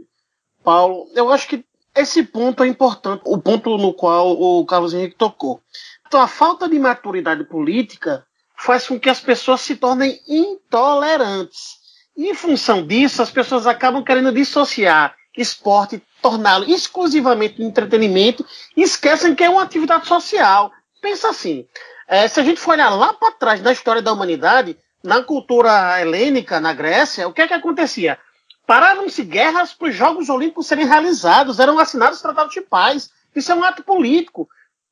Paulo, 0.62 1.08
eu 1.16 1.32
acho 1.32 1.48
que 1.48 1.64
esse 1.96 2.22
ponto 2.24 2.64
é 2.64 2.68
importante, 2.68 3.22
o 3.26 3.38
ponto 3.38 3.78
no 3.78 3.94
qual 3.94 4.32
o 4.34 4.66
Carlos 4.66 4.94
Henrique 4.94 5.16
tocou. 5.16 5.62
Então, 6.06 6.20
a 6.20 6.28
falta 6.28 6.68
de 6.68 6.78
maturidade 6.78 7.46
política 7.46 8.26
faz 8.58 8.86
com 8.88 9.00
que 9.00 9.10
as 9.10 9.22
pessoas 9.22 9.62
se 9.62 9.78
tornem 9.78 10.20
intolerantes. 10.28 11.78
E, 12.18 12.30
em 12.30 12.34
função 12.34 12.86
disso, 12.86 13.22
as 13.22 13.32
pessoas 13.32 13.66
acabam 13.66 14.04
querendo 14.04 14.34
dissociar 14.34 15.16
esporte, 15.38 16.02
torná-lo 16.22 16.70
exclusivamente 16.70 17.62
entretenimento 17.62 18.46
e 18.76 18.84
esquecem 18.84 19.36
que 19.36 19.44
é 19.44 19.50
uma 19.50 19.64
atividade 19.64 20.08
social. 20.08 20.72
Pensa 21.02 21.30
assim, 21.30 21.68
é, 22.08 22.28
se 22.28 22.40
a 22.40 22.44
gente 22.44 22.60
for 22.60 22.72
olhar 22.72 22.90
lá 22.90 23.14
para 23.14 23.32
trás 23.32 23.62
da 23.62 23.72
história 23.72 24.02
da 24.02 24.14
humanidade, 24.14 24.78
na 25.04 25.22
cultura 25.22 26.02
helênica, 26.02 26.60
na 26.60 26.74
Grécia, 26.74 27.28
o 27.28 27.34
que 27.34 27.42
é 27.42 27.48
que 27.48 27.54
acontecia? 27.54 28.18
pararam-se 28.66 29.24
guerras 29.24 29.74
para 29.74 29.90
os 29.90 29.96
Jogos 29.96 30.30
Olímpicos 30.30 30.68
serem 30.68 30.86
realizados, 30.86 31.60
eram 31.60 31.80
assinados 31.80 32.22
tratados 32.22 32.54
de 32.54 32.62
paz. 32.62 33.12
Isso 33.36 33.52
é 33.52 33.56
um 33.56 33.64
ato 33.64 33.84
político. 33.84 34.50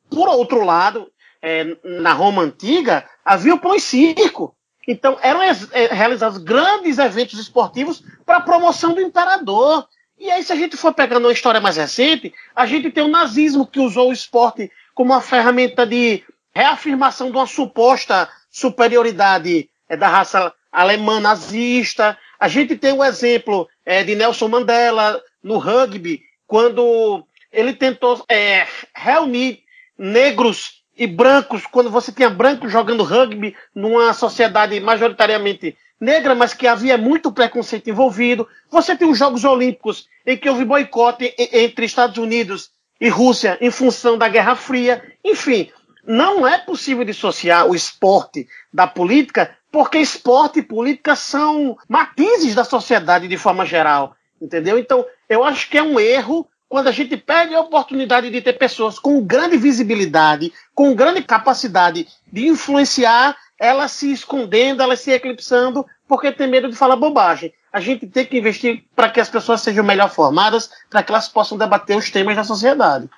Por 0.10 0.28
outro 0.30 0.64
lado, 0.64 1.12
é, 1.42 1.76
na 1.84 2.14
Roma 2.14 2.44
Antiga, 2.44 3.08
havia 3.26 3.56
o 3.56 3.60
pão 3.60 3.76
e 3.76 3.80
circo. 3.80 4.56
Então, 4.88 5.18
eram 5.22 5.42
é, 5.42 5.52
realizados 5.88 6.38
grandes 6.40 6.98
eventos 6.98 7.40
esportivos 7.40 8.04
para 8.26 8.38
a 8.38 8.42
promoção 8.42 8.94
do 8.94 9.02
imperador. 9.02 9.88
E 10.24 10.32
aí, 10.32 10.42
se 10.42 10.53
a 10.53 10.56
gente 10.56 10.77
for 10.77 10.94
pegando 10.94 11.27
uma 11.27 11.34
história 11.34 11.60
mais 11.60 11.75
recente, 11.75 12.34
a 12.56 12.65
gente 12.65 12.89
tem 12.89 13.03
o 13.03 13.10
nazismo 13.10 13.68
que 13.68 13.77
usou 13.77 14.08
o 14.08 14.13
esporte 14.13 14.72
como 14.96 15.12
uma 15.12 15.20
ferramenta 15.20 15.86
de 15.86 16.24
reafirmação 16.56 17.30
de 17.30 17.36
uma 17.36 17.46
suposta 17.46 18.30
superioridade 18.50 19.70
é, 19.89 19.98
da 19.98 20.08
raça 20.08 20.53
alemã 20.72 21.20
nazista. 21.20 22.18
A 22.39 22.48
gente 22.48 22.77
tem 22.77 22.94
o 22.94 23.03
exemplo 23.03 23.68
é, 23.86 24.01
de 24.01 24.15
Nelson 24.15 24.48
Mandela 24.48 25.22
no 25.44 25.58
rugby, 25.58 26.22
quando 26.48 27.27
ele 27.51 27.74
tentou 27.74 28.24
é, 28.30 28.65
reunir 28.96 29.60
negros 29.98 30.86
e 30.98 31.06
brancos, 31.06 31.65
quando 31.65 31.89
você 31.89 32.13
tinha 32.13 32.30
brancos 32.30 32.72
jogando 32.72 33.03
rugby 33.03 33.58
numa 33.75 34.13
sociedade 34.13 34.80
majoritariamente 34.80 35.75
negra, 36.03 36.36
mas 36.36 36.53
que 36.53 36.67
havia 36.67 36.98
muito 36.98 37.31
preconceito 37.31 37.89
envolvido. 37.89 38.48
Você 38.69 38.95
tem 38.95 39.10
os 39.10 39.17
Jogos 39.17 39.43
Olímpicos, 39.43 40.07
em 40.25 40.38
que 40.38 40.50
houve 40.50 40.65
boicote 40.65 41.33
entre 41.38 41.86
Estados 41.86 42.17
Unidos 42.17 42.69
e 43.00 43.10
Rússia 43.10 43.57
em 43.62 43.72
função 43.72 44.17
da 44.17 44.27
Guerra 44.27 44.55
Fria. 44.55 45.03
Enfim, 45.24 45.72
não 46.05 46.48
é 46.48 46.57
possível 46.57 47.03
dissociar 47.05 47.65
o 47.65 47.74
esporte 47.74 48.48
da 48.72 48.86
política, 48.86 49.55
porque 49.72 49.98
esporte 49.98 50.60
e 50.60 50.63
política 50.63 51.15
são 51.15 51.77
matizes 51.88 52.53
da 52.53 52.63
sociedade 52.63 53.27
de 53.27 53.38
forma 53.38 53.65
geral. 53.65 54.15
Entendeu? 54.41 54.77
Então, 54.77 55.05
eu 55.29 55.43
acho 55.43 55.69
que 55.69 55.77
é 55.77 55.83
um 55.83 56.00
erro 56.00 56.48
quando 56.67 56.88
a 56.88 56.91
gente 56.91 57.15
perde 57.15 57.53
a 57.53 57.62
oportunidade 57.62 58.31
de 58.31 58.41
ter 58.41 58.53
pessoas 58.53 58.98
com 58.98 59.24
grande 59.24 59.57
visibilidade, 59.57 60.51
com 60.74 60.95
grande 60.95 61.22
capacidade 61.22 62.07
de 62.31 62.48
influenciar, 62.48 63.38
elas 63.63 63.93
se 63.93 64.12
escondendo, 64.12 64.84
elas 64.84 65.00
se 65.00 65.10
eclipsando, 65.10 65.86
porque 66.05 66.34
tem 66.34 66.50
medo 66.50 66.70
de 66.70 66.75
falar 66.75 66.98
bobagem. 66.98 67.53
A 67.72 67.79
gente 67.79 68.05
tem 68.05 68.25
que 68.25 68.38
investir 68.38 68.84
para 68.93 69.10
que 69.10 69.22
as 69.22 69.29
pessoas 69.29 69.62
sejam 69.62 69.86
melhor 69.86 70.10
formadas, 70.10 70.70
para 70.89 71.01
que 71.01 71.10
elas 71.10 71.29
possam 71.29 71.58
debater 71.58 71.96
os 71.96 72.12
temas 72.12 72.36
da 72.36 72.43
sociedade. 72.43 73.10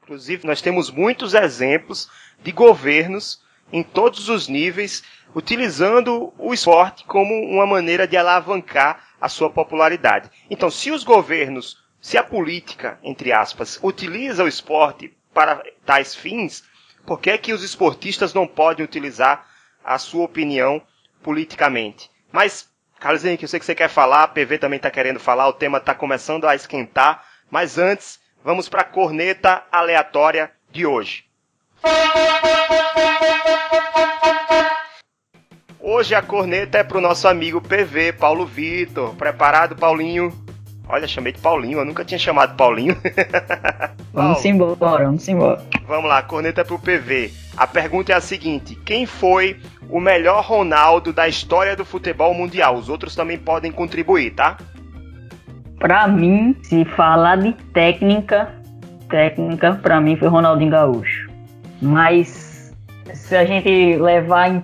Inclusive, 0.00 0.46
nós 0.46 0.62
temos 0.62 0.92
muitos 0.92 1.34
exemplos 1.34 2.08
de 2.40 2.52
governos 2.52 3.42
em 3.72 3.82
todos 3.82 4.28
os 4.28 4.46
níveis 4.46 5.02
utilizando 5.34 6.32
o 6.38 6.54
esporte 6.54 7.04
como 7.04 7.34
uma 7.44 7.66
maneira 7.66 8.06
de 8.06 8.16
alavancar 8.16 9.08
a 9.20 9.28
sua 9.28 9.50
popularidade. 9.50 10.30
Então, 10.48 10.70
se 10.70 10.92
os 10.92 11.02
governos 11.02 11.82
se 12.00 12.16
a 12.16 12.22
política, 12.22 12.98
entre 13.02 13.32
aspas, 13.32 13.78
utiliza 13.82 14.44
o 14.44 14.48
esporte 14.48 15.12
para 15.34 15.62
tais 15.84 16.14
fins, 16.14 16.62
por 17.04 17.20
que, 17.20 17.30
é 17.30 17.38
que 17.38 17.52
os 17.52 17.62
esportistas 17.62 18.32
não 18.32 18.46
podem 18.46 18.84
utilizar 18.84 19.46
a 19.84 19.98
sua 19.98 20.24
opinião 20.24 20.82
politicamente? 21.22 22.10
Mas, 22.30 22.68
Carlos 22.98 23.24
Henrique, 23.24 23.44
eu 23.44 23.48
sei 23.48 23.58
que 23.60 23.66
você 23.66 23.74
quer 23.74 23.88
falar, 23.88 24.22
a 24.22 24.28
PV 24.28 24.58
também 24.58 24.76
está 24.76 24.90
querendo 24.90 25.20
falar, 25.20 25.48
o 25.48 25.52
tema 25.52 25.78
está 25.78 25.94
começando 25.94 26.46
a 26.46 26.54
esquentar, 26.54 27.24
mas 27.50 27.78
antes, 27.78 28.20
vamos 28.44 28.68
para 28.68 28.82
a 28.82 28.84
corneta 28.84 29.64
aleatória 29.70 30.50
de 30.70 30.86
hoje. 30.86 31.24
Hoje 35.80 36.14
a 36.14 36.22
corneta 36.22 36.78
é 36.78 36.84
para 36.84 36.98
o 36.98 37.00
nosso 37.00 37.26
amigo 37.26 37.60
PV, 37.60 38.12
Paulo 38.14 38.46
Vitor. 38.46 39.14
Preparado, 39.16 39.76
Paulinho? 39.76 40.32
Olha, 40.88 41.06
chamei 41.06 41.32
de 41.32 41.38
Paulinho, 41.38 41.78
eu 41.78 41.84
nunca 41.84 42.04
tinha 42.04 42.18
chamado 42.18 42.56
Paulinho. 42.56 42.96
vamos 44.12 44.44
embora, 44.44 45.04
vamos 45.04 45.28
embora. 45.28 45.62
Vamos 45.86 46.08
lá, 46.08 46.22
corneta 46.22 46.64
pro 46.64 46.78
PV. 46.78 47.32
A 47.56 47.66
pergunta 47.66 48.12
é 48.12 48.16
a 48.16 48.20
seguinte: 48.20 48.74
quem 48.84 49.06
foi 49.06 49.60
o 49.88 50.00
melhor 50.00 50.44
Ronaldo 50.44 51.12
da 51.12 51.28
história 51.28 51.76
do 51.76 51.84
futebol 51.84 52.34
mundial? 52.34 52.74
Os 52.74 52.88
outros 52.88 53.14
também 53.14 53.38
podem 53.38 53.70
contribuir, 53.70 54.32
tá? 54.32 54.58
Pra 55.78 56.06
mim, 56.06 56.56
se 56.62 56.84
falar 56.84 57.36
de 57.36 57.52
técnica, 57.72 58.52
técnica, 59.08 59.74
pra 59.74 60.00
mim 60.00 60.16
foi 60.16 60.28
Ronaldinho 60.28 60.70
Gaúcho. 60.70 61.30
Mas 61.80 62.72
se 63.14 63.36
a 63.36 63.44
gente 63.44 63.96
levar 63.96 64.50
em 64.50 64.62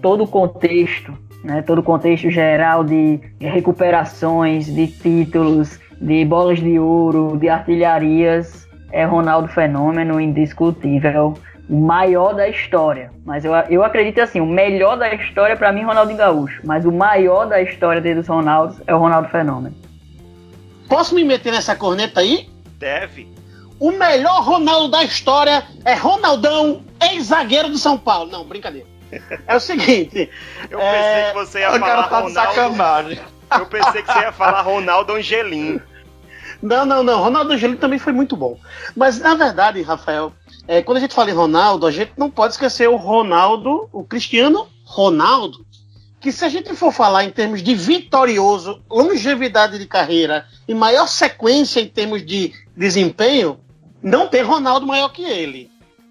todo 0.00 0.24
o 0.24 0.28
contexto 0.28 1.12
né, 1.44 1.62
todo 1.62 1.78
o 1.78 1.82
contexto 1.82 2.30
geral 2.30 2.84
de 2.84 3.20
recuperações, 3.40 4.66
de 4.66 4.86
títulos, 4.86 5.78
de 6.00 6.24
bolas 6.24 6.58
de 6.58 6.78
ouro, 6.78 7.36
de 7.36 7.48
artilharias, 7.48 8.68
é 8.92 9.04
Ronaldo 9.04 9.48
Fenômeno 9.48 10.20
indiscutível, 10.20 11.34
o 11.68 11.76
maior 11.76 12.34
da 12.34 12.48
história. 12.48 13.12
Mas 13.24 13.44
eu, 13.44 13.52
eu 13.68 13.84
acredito 13.84 14.20
assim, 14.20 14.40
o 14.40 14.46
melhor 14.46 14.96
da 14.96 15.14
história 15.14 15.56
para 15.56 15.72
mim 15.72 15.80
é 15.80 15.84
Ronaldo 15.84 16.14
Gaúcho, 16.14 16.60
mas 16.64 16.84
o 16.84 16.92
maior 16.92 17.46
da 17.46 17.62
história 17.62 18.14
dos 18.14 18.26
Ronaldos 18.26 18.80
é 18.86 18.94
o 18.94 18.98
Ronaldo 18.98 19.28
Fenômeno. 19.28 19.74
Posso 20.88 21.14
me 21.14 21.22
meter 21.22 21.52
nessa 21.52 21.76
corneta 21.76 22.20
aí? 22.20 22.48
Deve. 22.78 23.28
O 23.78 23.92
melhor 23.92 24.42
Ronaldo 24.42 24.88
da 24.88 25.04
história 25.04 25.62
é 25.84 25.94
Ronaldão, 25.94 26.82
ex-zagueiro 27.00 27.68
do 27.68 27.78
São 27.78 27.96
Paulo. 27.96 28.30
Não, 28.30 28.44
brincadeira. 28.44 28.86
É 29.46 29.56
o 29.56 29.60
seguinte. 29.60 30.30
Eu 30.70 30.78
pensei 30.78 31.00
é... 31.00 31.30
que 31.30 31.34
você 31.34 31.58
ia 31.60 31.70
o 31.70 31.78
falar 31.78 32.08
tá 32.08 32.20
Ronaldo. 32.20 32.32
Sacanagem. 32.32 33.20
Eu 33.58 33.66
pensei 33.66 34.02
que 34.02 34.12
você 34.12 34.20
ia 34.20 34.32
falar 34.32 34.62
Ronaldo 34.62 35.12
Angelim. 35.14 35.80
Não, 36.62 36.84
não, 36.84 37.02
não. 37.02 37.20
Ronaldo 37.20 37.52
Angelim 37.52 37.76
também 37.76 37.98
foi 37.98 38.12
muito 38.12 38.36
bom. 38.36 38.58
Mas, 38.94 39.18
na 39.18 39.34
verdade, 39.34 39.82
Rafael, 39.82 40.32
é, 40.68 40.82
quando 40.82 40.98
a 40.98 41.00
gente 41.00 41.14
fala 41.14 41.30
em 41.30 41.34
Ronaldo, 41.34 41.86
a 41.86 41.90
gente 41.90 42.12
não 42.16 42.30
pode 42.30 42.54
esquecer 42.54 42.88
o 42.88 42.96
Ronaldo, 42.96 43.88
o 43.92 44.04
Cristiano 44.04 44.68
Ronaldo, 44.84 45.66
que 46.20 46.30
se 46.30 46.44
a 46.44 46.48
gente 46.48 46.74
for 46.74 46.92
falar 46.92 47.24
em 47.24 47.30
termos 47.30 47.62
de 47.62 47.74
vitorioso, 47.74 48.82
longevidade 48.90 49.78
de 49.78 49.86
carreira 49.86 50.46
e 50.68 50.74
maior 50.74 51.06
sequência 51.08 51.80
em 51.80 51.88
termos 51.88 52.24
de 52.24 52.52
desempenho, 52.76 53.58
não 54.02 54.28
tem 54.28 54.42
Ronaldo 54.42 54.86
maior 54.86 55.08
que 55.08 55.24
ele 55.24 55.69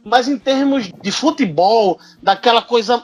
mas 0.09 0.27
em 0.27 0.37
termos 0.37 0.91
de 1.01 1.11
futebol, 1.11 1.99
daquela 2.21 2.61
coisa 2.61 3.03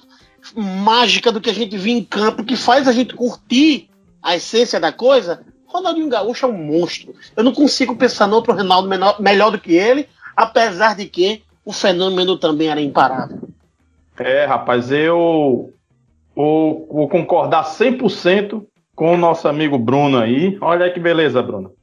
mágica 0.56 1.32
do 1.32 1.40
que 1.40 1.50
a 1.50 1.54
gente 1.54 1.78
vê 1.78 1.92
em 1.92 2.04
campo, 2.04 2.44
que 2.44 2.56
faz 2.56 2.88
a 2.88 2.92
gente 2.92 3.14
curtir 3.14 3.90
a 4.22 4.36
essência 4.36 4.80
da 4.80 4.92
coisa, 4.92 5.42
Ronaldinho 5.68 6.10
Gaúcho 6.10 6.46
é 6.46 6.50
um 6.50 6.58
monstro. 6.58 7.14
Eu 7.36 7.44
não 7.44 7.54
consigo 7.54 7.96
pensar 7.96 8.28
no 8.28 8.36
outro 8.36 8.54
Ronaldo 8.54 8.88
menor, 8.88 9.22
melhor 9.22 9.52
do 9.52 9.60
que 9.60 9.74
ele, 9.74 10.08
apesar 10.36 10.96
de 10.96 11.06
que 11.06 11.44
o 11.64 11.72
fenômeno 11.72 12.38
também 12.38 12.70
era 12.70 12.82
imparável. 12.82 13.40
É, 14.18 14.46
rapaz, 14.46 14.92
eu 14.92 15.74
vou, 16.36 16.88
vou 16.92 17.10
concordar 17.10 17.66
100% 17.66 18.64
com 18.96 19.14
o 19.14 19.18
nosso 19.18 19.48
amigo 19.48 19.78
Bruno 19.78 20.20
aí. 20.20 20.58
Olha 20.62 20.90
que 20.92 21.00
beleza, 21.00 21.42
Bruno. 21.42 21.74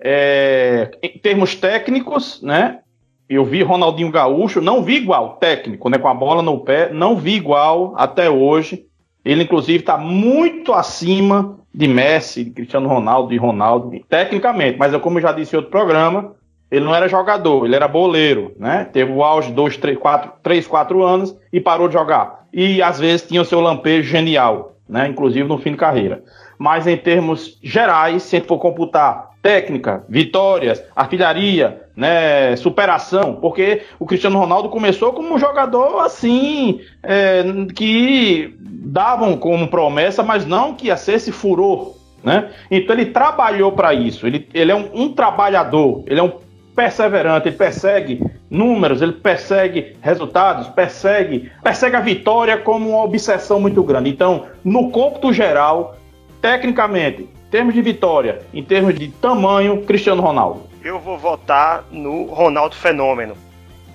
É, 0.00 0.90
em 1.02 1.18
termos 1.18 1.54
técnicos, 1.54 2.40
né? 2.42 2.80
Eu 3.28 3.44
vi 3.44 3.62
Ronaldinho 3.62 4.10
Gaúcho, 4.10 4.60
não 4.60 4.82
vi 4.82 4.96
igual, 4.96 5.36
técnico, 5.40 5.88
né, 5.88 5.98
com 5.98 6.08
a 6.08 6.14
bola 6.14 6.42
no 6.42 6.60
pé, 6.60 6.92
não 6.92 7.16
vi 7.16 7.34
igual 7.34 7.94
até 7.96 8.28
hoje. 8.28 8.84
Ele, 9.24 9.44
inclusive, 9.44 9.78
está 9.78 9.96
muito 9.96 10.72
acima 10.72 11.58
de 11.74 11.88
Messi, 11.88 12.44
de 12.44 12.50
Cristiano 12.50 12.88
Ronaldo, 12.88 13.30
de 13.30 13.36
Ronaldo, 13.36 13.90
tecnicamente. 14.08 14.78
Mas, 14.78 14.94
como 14.98 15.18
eu 15.18 15.22
já 15.22 15.32
disse 15.32 15.54
em 15.54 15.58
outro 15.58 15.70
programa, 15.70 16.34
ele 16.70 16.84
não 16.84 16.94
era 16.94 17.08
jogador, 17.08 17.64
ele 17.64 17.74
era 17.74 17.88
boleiro, 17.88 18.52
né? 18.58 18.88
Teve 18.92 19.10
o 19.12 19.24
auge 19.24 19.50
de 19.52 19.78
três, 19.78 19.98
quatro, 19.98 20.32
três, 20.42 20.66
quatro 20.66 21.02
anos 21.02 21.36
e 21.52 21.60
parou 21.60 21.88
de 21.88 21.94
jogar. 21.94 22.46
E, 22.52 22.82
às 22.82 22.98
vezes, 22.98 23.26
tinha 23.26 23.40
o 23.40 23.44
seu 23.44 23.60
lampejo 23.60 24.08
genial, 24.08 24.76
né? 24.88 25.08
Inclusive 25.08 25.48
no 25.48 25.58
fim 25.58 25.72
de 25.72 25.78
carreira. 25.78 26.22
Mas, 26.58 26.86
em 26.86 26.96
termos 26.96 27.58
gerais, 27.62 28.22
se 28.22 28.36
a 28.36 28.38
gente 28.38 28.48
for 28.48 28.58
computar 28.58 29.34
técnica, 29.44 30.02
vitórias, 30.08 30.82
artilharia, 30.96 31.82
né, 31.94 32.56
superação, 32.56 33.34
porque 33.34 33.82
o 33.98 34.06
Cristiano 34.06 34.38
Ronaldo 34.38 34.70
começou 34.70 35.12
como 35.12 35.34
um 35.34 35.38
jogador 35.38 36.00
assim, 36.00 36.80
é, 37.02 37.44
que 37.74 38.54
davam 38.58 39.36
como 39.36 39.68
promessa, 39.68 40.22
mas 40.22 40.46
não 40.46 40.74
que 40.74 40.86
ia 40.86 40.96
ser 40.96 41.16
esse 41.16 41.30
furor, 41.30 41.94
né? 42.22 42.50
Então 42.70 42.96
ele 42.96 43.06
trabalhou 43.06 43.72
para 43.72 43.92
isso, 43.92 44.26
ele, 44.26 44.48
ele 44.54 44.72
é 44.72 44.74
um, 44.74 44.88
um, 44.94 45.12
trabalhador, 45.12 46.02
ele 46.06 46.20
é 46.20 46.22
um 46.22 46.32
perseverante, 46.74 47.48
ele 47.48 47.56
persegue 47.56 48.24
números, 48.50 49.02
ele 49.02 49.12
persegue 49.12 49.94
resultados, 50.00 50.68
persegue, 50.68 51.52
persegue 51.62 51.96
a 51.96 52.00
vitória 52.00 52.56
como 52.56 52.90
uma 52.90 53.04
obsessão 53.04 53.60
muito 53.60 53.82
grande. 53.82 54.08
Então, 54.08 54.46
no 54.64 54.90
cômputo 54.90 55.32
geral, 55.34 55.96
tecnicamente, 56.44 57.22
em 57.22 57.50
termos 57.50 57.72
de 57.72 57.80
vitória, 57.80 58.42
em 58.52 58.62
termos 58.62 58.94
de 58.94 59.08
tamanho, 59.08 59.80
Cristiano 59.86 60.20
Ronaldo 60.20 60.74
eu 60.84 61.00
vou 61.00 61.16
votar 61.16 61.82
no 61.90 62.24
Ronaldo 62.26 62.76
Fenômeno. 62.76 63.34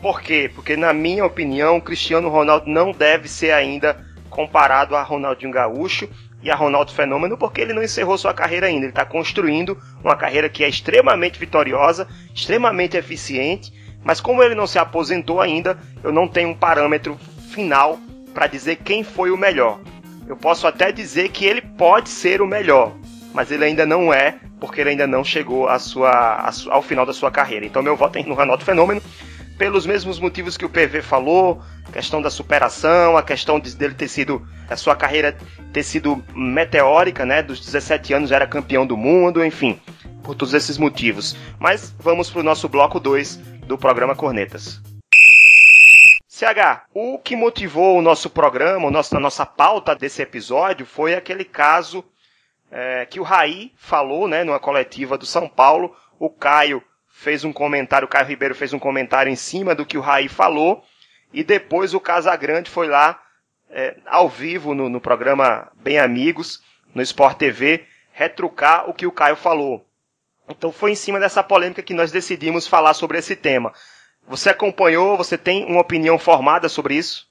Por 0.01 0.19
quê? 0.19 0.49
Porque, 0.55 0.75
na 0.75 0.91
minha 0.91 1.23
opinião, 1.23 1.79
Cristiano 1.79 2.29
Ronaldo 2.29 2.67
não 2.67 2.91
deve 2.91 3.27
ser 3.27 3.51
ainda 3.51 4.03
comparado 4.27 4.95
a 4.95 5.03
Ronaldinho 5.03 5.51
Gaúcho, 5.51 6.09
e 6.41 6.49
a 6.49 6.55
Ronaldo 6.55 6.91
Fenômeno 6.91 7.37
porque 7.37 7.61
ele 7.61 7.73
não 7.73 7.83
encerrou 7.83 8.17
sua 8.17 8.33
carreira 8.33 8.65
ainda. 8.65 8.85
Ele 8.85 8.91
está 8.91 9.05
construindo 9.05 9.77
uma 10.03 10.15
carreira 10.15 10.49
que 10.49 10.63
é 10.63 10.69
extremamente 10.69 11.37
vitoriosa, 11.37 12.07
extremamente 12.33 12.97
eficiente, 12.97 13.71
mas 14.03 14.19
como 14.19 14.41
ele 14.41 14.55
não 14.55 14.65
se 14.65 14.79
aposentou 14.79 15.39
ainda, 15.41 15.77
eu 16.01 16.11
não 16.11 16.27
tenho 16.27 16.49
um 16.49 16.55
parâmetro 16.55 17.15
final 17.51 17.99
para 18.33 18.47
dizer 18.47 18.77
quem 18.77 19.03
foi 19.03 19.29
o 19.29 19.37
melhor. 19.37 19.79
Eu 20.29 20.37
posso 20.37 20.67
até 20.67 20.91
dizer 20.91 21.29
que 21.29 21.43
ele 21.43 21.59
pode 21.59 22.07
ser 22.07 22.39
o 22.39 22.45
melhor, 22.45 22.95
mas 23.33 23.49
ele 23.49 23.65
ainda 23.65 23.83
não 23.83 24.13
é, 24.13 24.37
porque 24.59 24.79
ele 24.79 24.91
ainda 24.91 25.07
não 25.07 25.23
chegou 25.23 25.67
sua, 25.79 26.51
ao 26.69 26.83
final 26.83 27.03
da 27.03 27.11
sua 27.11 27.31
carreira. 27.31 27.65
Então 27.65 27.81
meu 27.81 27.97
voto 27.97 28.19
é 28.19 28.23
no 28.23 28.35
Ronaldo 28.35 28.63
Fenômeno, 28.63 29.01
pelos 29.57 29.87
mesmos 29.87 30.19
motivos 30.19 30.55
que 30.55 30.63
o 30.63 30.69
PV 30.69 31.01
falou, 31.01 31.59
questão 31.91 32.21
da 32.21 32.29
superação, 32.29 33.17
a 33.17 33.23
questão 33.23 33.59
de, 33.59 33.75
dele 33.75 33.95
ter 33.95 34.07
sido, 34.07 34.47
a 34.69 34.75
sua 34.75 34.95
carreira 34.95 35.35
ter 35.73 35.81
sido 35.81 36.23
meteórica, 36.35 37.25
né? 37.25 37.41
Dos 37.41 37.59
17 37.65 38.13
anos 38.13 38.31
era 38.31 38.45
campeão 38.45 38.85
do 38.85 38.95
mundo, 38.95 39.43
enfim, 39.43 39.81
por 40.21 40.35
todos 40.35 40.53
esses 40.53 40.77
motivos. 40.77 41.35
Mas 41.57 41.91
vamos 41.97 42.29
para 42.29 42.41
o 42.41 42.43
nosso 42.43 42.69
bloco 42.69 42.99
2 42.99 43.37
do 43.65 43.79
programa 43.79 44.15
Cornetas. 44.15 44.79
CH, 46.39 46.83
o 46.93 47.19
que 47.19 47.35
motivou 47.35 47.97
o 47.97 48.01
nosso 48.01 48.29
programa, 48.29 48.87
o 48.87 48.91
nosso, 48.91 49.17
a 49.17 49.19
nossa 49.19 49.45
pauta 49.45 49.93
desse 49.93 50.21
episódio 50.21 50.85
foi 50.85 51.13
aquele 51.13 51.43
caso 51.43 52.01
é, 52.71 53.05
que 53.05 53.19
o 53.19 53.23
Raí 53.23 53.73
falou, 53.75 54.25
né, 54.25 54.45
numa 54.45 54.59
coletiva 54.59 55.17
do 55.17 55.25
São 55.25 55.49
Paulo. 55.49 55.93
O 56.17 56.29
Caio 56.29 56.81
fez 57.09 57.43
um 57.43 57.51
comentário, 57.51 58.05
o 58.05 58.09
Caio 58.09 58.25
Ribeiro 58.25 58.55
fez 58.55 58.71
um 58.71 58.79
comentário 58.79 59.29
em 59.29 59.35
cima 59.35 59.75
do 59.75 59.85
que 59.85 59.97
o 59.97 60.01
Raí 60.01 60.29
falou, 60.29 60.81
e 61.33 61.43
depois 61.43 61.93
o 61.93 61.99
Casagrande 61.99 62.69
foi 62.69 62.87
lá, 62.87 63.21
é, 63.69 63.97
ao 64.05 64.29
vivo, 64.29 64.73
no, 64.73 64.87
no, 64.87 65.01
programa 65.01 65.69
Bem 65.75 65.99
Amigos, 65.99 66.63
no 66.95 67.01
Sport 67.01 67.37
TV, 67.37 67.85
retrucar 68.13 68.89
o 68.89 68.93
que 68.93 69.05
o 69.05 69.11
Caio 69.11 69.35
falou. 69.35 69.85
Então 70.47 70.71
foi 70.71 70.91
em 70.91 70.95
cima 70.95 71.19
dessa 71.19 71.43
polêmica 71.43 71.83
que 71.83 71.93
nós 71.93 72.13
decidimos 72.13 72.65
falar 72.65 72.93
sobre 72.93 73.17
esse 73.17 73.35
tema. 73.35 73.73
Você 74.27 74.49
acompanhou, 74.49 75.17
você 75.17 75.37
tem 75.37 75.65
uma 75.65 75.81
opinião 75.81 76.17
formada 76.17 76.69
sobre 76.69 76.95
isso? 76.95 77.27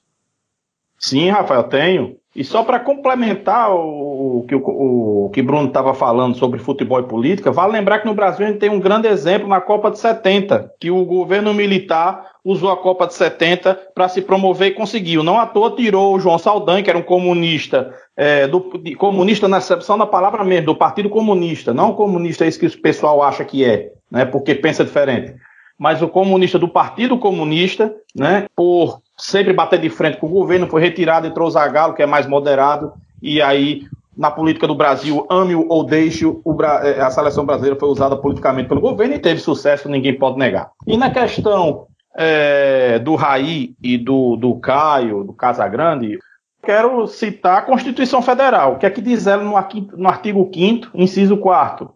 Sim, 0.97 1.29
Rafael, 1.29 1.63
tenho. 1.63 2.17
E 2.35 2.43
só 2.43 2.63
para 2.63 2.79
complementar 2.79 3.71
o, 3.73 4.45
que 4.47 4.53
o, 4.53 5.25
o 5.25 5.29
que 5.33 5.41
Bruno 5.41 5.67
estava 5.67 5.93
falando 5.93 6.37
sobre 6.37 6.59
futebol 6.59 6.99
e 6.99 7.07
política, 7.07 7.51
vale 7.51 7.73
lembrar 7.73 7.99
que 7.99 8.05
no 8.05 8.13
Brasil 8.13 8.45
a 8.45 8.49
gente 8.49 8.59
tem 8.59 8.69
um 8.69 8.79
grande 8.79 9.07
exemplo 9.07 9.47
na 9.47 9.59
Copa 9.59 9.89
de 9.89 9.97
70, 9.97 10.73
que 10.79 10.91
o 10.91 11.03
governo 11.05 11.53
militar 11.53 12.23
usou 12.43 12.69
a 12.69 12.77
Copa 12.77 13.07
de 13.07 13.13
70 13.15 13.73
para 13.95 14.07
se 14.07 14.21
promover 14.21 14.69
e 14.69 14.75
conseguiu. 14.75 15.23
Não 15.23 15.39
à 15.39 15.45
toa 15.45 15.75
tirou 15.75 16.15
o 16.15 16.19
João 16.19 16.37
Saldanha, 16.37 16.83
que 16.83 16.89
era 16.89 16.99
um 16.99 17.03
comunista, 17.03 17.93
é, 18.15 18.47
do, 18.47 18.77
de, 18.77 18.93
comunista 18.95 19.47
na 19.47 19.57
acepção 19.57 19.97
da 19.97 20.05
palavra 20.05 20.43
mesmo, 20.43 20.67
do 20.67 20.75
Partido 20.75 21.09
Comunista, 21.09 21.73
não 21.73 21.93
comunista 21.93 22.45
é 22.45 22.47
isso 22.47 22.59
que 22.59 22.67
o 22.67 22.81
pessoal 22.81 23.23
acha 23.23 23.43
que 23.43 23.65
é, 23.65 23.91
né, 24.11 24.25
porque 24.25 24.53
pensa 24.53 24.85
diferente. 24.85 25.33
Mas 25.79 26.01
o 26.01 26.09
comunista 26.09 26.59
do 26.59 26.67
Partido 26.67 27.17
Comunista, 27.17 27.95
né, 28.13 28.47
por 28.53 29.01
sempre 29.17 29.53
bater 29.53 29.79
de 29.79 29.89
frente 29.89 30.17
com 30.17 30.27
o 30.27 30.31
governo, 30.31 30.67
foi 30.67 30.81
retirado, 30.81 31.25
entrou 31.25 31.47
o 31.47 31.51
Zagallo, 31.51 31.93
que 31.93 32.03
é 32.03 32.05
mais 32.05 32.27
moderado, 32.27 32.91
e 33.21 33.41
aí, 33.41 33.83
na 34.15 34.29
política 34.29 34.67
do 34.67 34.75
Brasil, 34.75 35.25
ame-o 35.29 35.65
ou 35.69 35.85
deixe-o, 35.85 36.43
eh, 36.83 36.99
a 36.99 37.09
seleção 37.09 37.45
brasileira 37.45 37.79
foi 37.79 37.87
usada 37.87 38.17
politicamente 38.17 38.67
pelo 38.67 38.81
governo 38.81 39.15
e 39.15 39.19
teve 39.19 39.39
sucesso, 39.39 39.87
ninguém 39.87 40.17
pode 40.17 40.37
negar. 40.37 40.71
E 40.85 40.97
na 40.97 41.09
questão 41.09 41.87
é, 42.17 42.99
do 42.99 43.15
Raí 43.15 43.73
e 43.81 43.97
do, 43.97 44.35
do 44.35 44.55
Caio, 44.55 45.23
do 45.23 45.31
Casagrande, 45.31 46.19
quero 46.61 47.07
citar 47.07 47.59
a 47.59 47.61
Constituição 47.61 48.21
Federal, 48.21 48.77
que 48.77 48.85
é 48.85 48.89
que 48.89 49.01
diz 49.01 49.27
ela 49.27 49.43
no, 49.43 49.53
no 49.97 50.09
artigo 50.09 50.49
5 50.53 50.89
inciso 50.93 51.37
4 51.37 51.93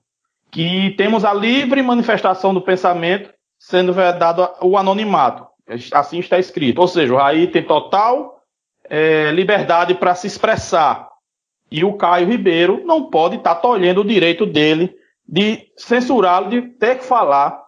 que 0.54 0.92
temos 0.92 1.26
a 1.26 1.34
livre 1.34 1.82
manifestação 1.82 2.54
do 2.54 2.62
pensamento 2.62 3.33
sendo 3.64 3.94
vedado 3.94 4.50
o 4.62 4.78
anonimato. 4.78 5.48
Assim 5.94 6.20
está 6.20 6.38
escrito. 6.38 6.80
Ou 6.80 6.88
seja, 6.88 7.14
o 7.14 7.18
Raí 7.18 7.48
tem 7.48 7.64
total 7.64 8.42
é, 8.90 9.32
liberdade 9.32 9.96
para 9.96 10.14
se 10.16 10.28
expressar. 10.28 11.08
E 11.72 11.84
o 11.86 11.94
Caio 11.94 12.28
Ribeiro 12.28 12.84
não 12.86 13.10
pode 13.10 13.38
estar 13.38 13.56
tá 13.56 13.62
tolhendo 13.62 14.02
o 14.02 14.06
direito 14.06 14.46
dele 14.46 14.94
de 15.26 15.66
censurá-lo, 15.78 16.50
de 16.50 16.62
ter 16.62 16.98
que 16.98 17.06
falar 17.06 17.64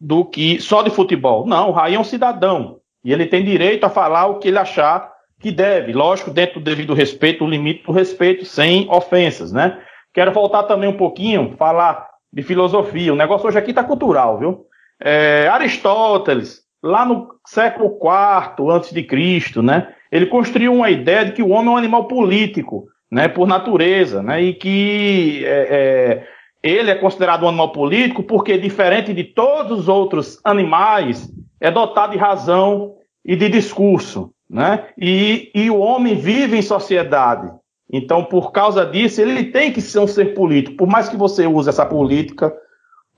do 0.00 0.24
que 0.24 0.60
só 0.60 0.82
de 0.82 0.90
futebol. 0.90 1.46
Não, 1.46 1.68
o 1.68 1.72
Raí 1.72 1.94
é 1.94 1.98
um 1.98 2.04
cidadão. 2.04 2.80
E 3.04 3.12
ele 3.12 3.24
tem 3.24 3.44
direito 3.44 3.84
a 3.84 3.90
falar 3.90 4.26
o 4.26 4.40
que 4.40 4.48
ele 4.48 4.58
achar 4.58 5.12
que 5.38 5.52
deve. 5.52 5.92
Lógico, 5.92 6.32
dentro 6.32 6.58
do 6.58 6.64
devido 6.64 6.92
respeito, 6.92 7.44
o 7.44 7.48
limite 7.48 7.84
do 7.84 7.92
respeito, 7.92 8.44
sem 8.44 8.90
ofensas, 8.90 9.52
né? 9.52 9.80
Quero 10.12 10.32
voltar 10.32 10.64
também 10.64 10.88
um 10.88 10.96
pouquinho, 10.96 11.54
falar 11.56 12.08
de 12.32 12.42
filosofia. 12.42 13.12
O 13.12 13.16
negócio 13.16 13.46
hoje 13.46 13.58
aqui 13.58 13.70
está 13.70 13.84
cultural, 13.84 14.38
viu? 14.38 14.66
É, 15.00 15.48
Aristóteles, 15.48 16.62
lá 16.82 17.04
no 17.04 17.28
século 17.46 17.98
IV 18.00 18.70
antes 18.70 18.92
de 18.92 19.02
Cristo, 19.02 19.62
né? 19.62 19.92
Ele 20.10 20.26
construiu 20.26 20.72
uma 20.72 20.90
ideia 20.90 21.24
de 21.24 21.32
que 21.32 21.42
o 21.42 21.50
homem 21.50 21.68
é 21.68 21.74
um 21.74 21.76
animal 21.76 22.04
político, 22.06 22.86
né? 23.10 23.28
Por 23.28 23.46
natureza, 23.46 24.22
né? 24.22 24.42
E 24.42 24.54
que 24.54 25.44
é, 25.44 25.68
é, 25.70 26.26
ele 26.62 26.90
é 26.90 26.94
considerado 26.94 27.44
um 27.44 27.48
animal 27.48 27.72
político 27.72 28.22
porque, 28.22 28.56
diferente 28.56 29.12
de 29.12 29.24
todos 29.24 29.80
os 29.80 29.88
outros 29.88 30.40
animais, 30.44 31.28
é 31.60 31.70
dotado 31.70 32.12
de 32.12 32.18
razão 32.18 32.94
e 33.24 33.36
de 33.36 33.48
discurso, 33.48 34.32
né? 34.48 34.88
E, 34.96 35.50
e 35.54 35.70
o 35.70 35.78
homem 35.78 36.14
vive 36.14 36.56
em 36.56 36.62
sociedade. 36.62 37.50
Então, 37.92 38.24
por 38.24 38.50
causa 38.50 38.84
disso, 38.84 39.20
ele 39.20 39.44
tem 39.44 39.72
que 39.72 39.80
ser 39.80 40.00
um 40.00 40.06
ser 40.06 40.34
político, 40.34 40.76
por 40.76 40.88
mais 40.88 41.08
que 41.08 41.16
você 41.16 41.46
use 41.46 41.68
essa 41.68 41.86
política 41.86 42.52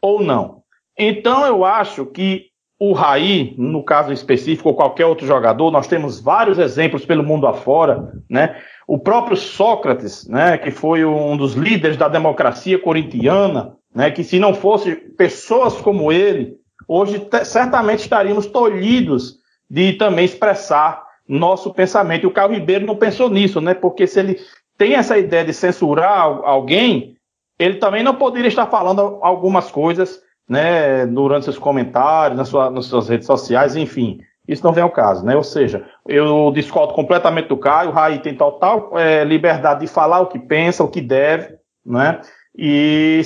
ou 0.00 0.22
não. 0.22 0.57
Então, 0.98 1.46
eu 1.46 1.64
acho 1.64 2.04
que 2.06 2.46
o 2.80 2.92
Raí, 2.92 3.54
no 3.58 3.82
caso 3.82 4.12
específico, 4.12 4.68
ou 4.68 4.74
qualquer 4.74 5.06
outro 5.06 5.26
jogador, 5.26 5.70
nós 5.70 5.86
temos 5.86 6.20
vários 6.20 6.58
exemplos 6.58 7.04
pelo 7.04 7.24
mundo 7.24 7.46
afora, 7.46 8.12
né? 8.30 8.56
O 8.86 8.98
próprio 8.98 9.36
Sócrates, 9.36 10.26
né, 10.28 10.56
que 10.56 10.70
foi 10.70 11.04
um 11.04 11.36
dos 11.36 11.54
líderes 11.54 11.96
da 11.96 12.08
democracia 12.08 12.78
corintiana, 12.78 13.76
né, 13.94 14.10
que 14.10 14.22
se 14.22 14.38
não 14.38 14.54
fosse 14.54 14.94
pessoas 14.94 15.74
como 15.74 16.12
ele, 16.12 16.54
hoje 16.86 17.26
certamente 17.44 18.00
estaríamos 18.00 18.46
tolhidos 18.46 19.38
de 19.68 19.94
também 19.94 20.24
expressar 20.24 21.04
nosso 21.28 21.74
pensamento. 21.74 22.22
E 22.22 22.26
o 22.26 22.32
Carlos 22.32 22.58
Ribeiro 22.58 22.86
não 22.86 22.96
pensou 22.96 23.28
nisso, 23.28 23.60
né? 23.60 23.74
Porque 23.74 24.06
se 24.06 24.20
ele 24.20 24.38
tem 24.78 24.94
essa 24.94 25.18
ideia 25.18 25.44
de 25.44 25.52
censurar 25.52 26.22
alguém, 26.44 27.16
ele 27.58 27.74
também 27.74 28.02
não 28.02 28.14
poderia 28.14 28.48
estar 28.48 28.66
falando 28.66 29.18
algumas 29.20 29.70
coisas 29.70 30.20
né, 30.48 31.06
durante 31.06 31.44
seus 31.44 31.58
comentários, 31.58 32.38
na 32.38 32.44
sua, 32.44 32.70
nas 32.70 32.86
suas 32.86 33.08
redes 33.08 33.26
sociais, 33.26 33.76
enfim. 33.76 34.20
Isso 34.46 34.64
não 34.64 34.72
vem 34.72 34.82
ao 34.82 34.90
caso, 34.90 35.24
né? 35.26 35.36
Ou 35.36 35.44
seja, 35.44 35.84
eu 36.06 36.50
discordo 36.54 36.94
completamente 36.94 37.48
do 37.48 37.56
Caio, 37.58 37.90
o 37.90 37.92
Raí 37.92 38.18
tem 38.20 38.34
total 38.34 38.98
é, 38.98 39.22
liberdade 39.22 39.80
de 39.80 39.86
falar 39.86 40.20
o 40.20 40.26
que 40.26 40.38
pensa, 40.38 40.82
o 40.82 40.88
que 40.88 41.02
deve, 41.02 41.56
né? 41.84 42.20
E 42.56 43.20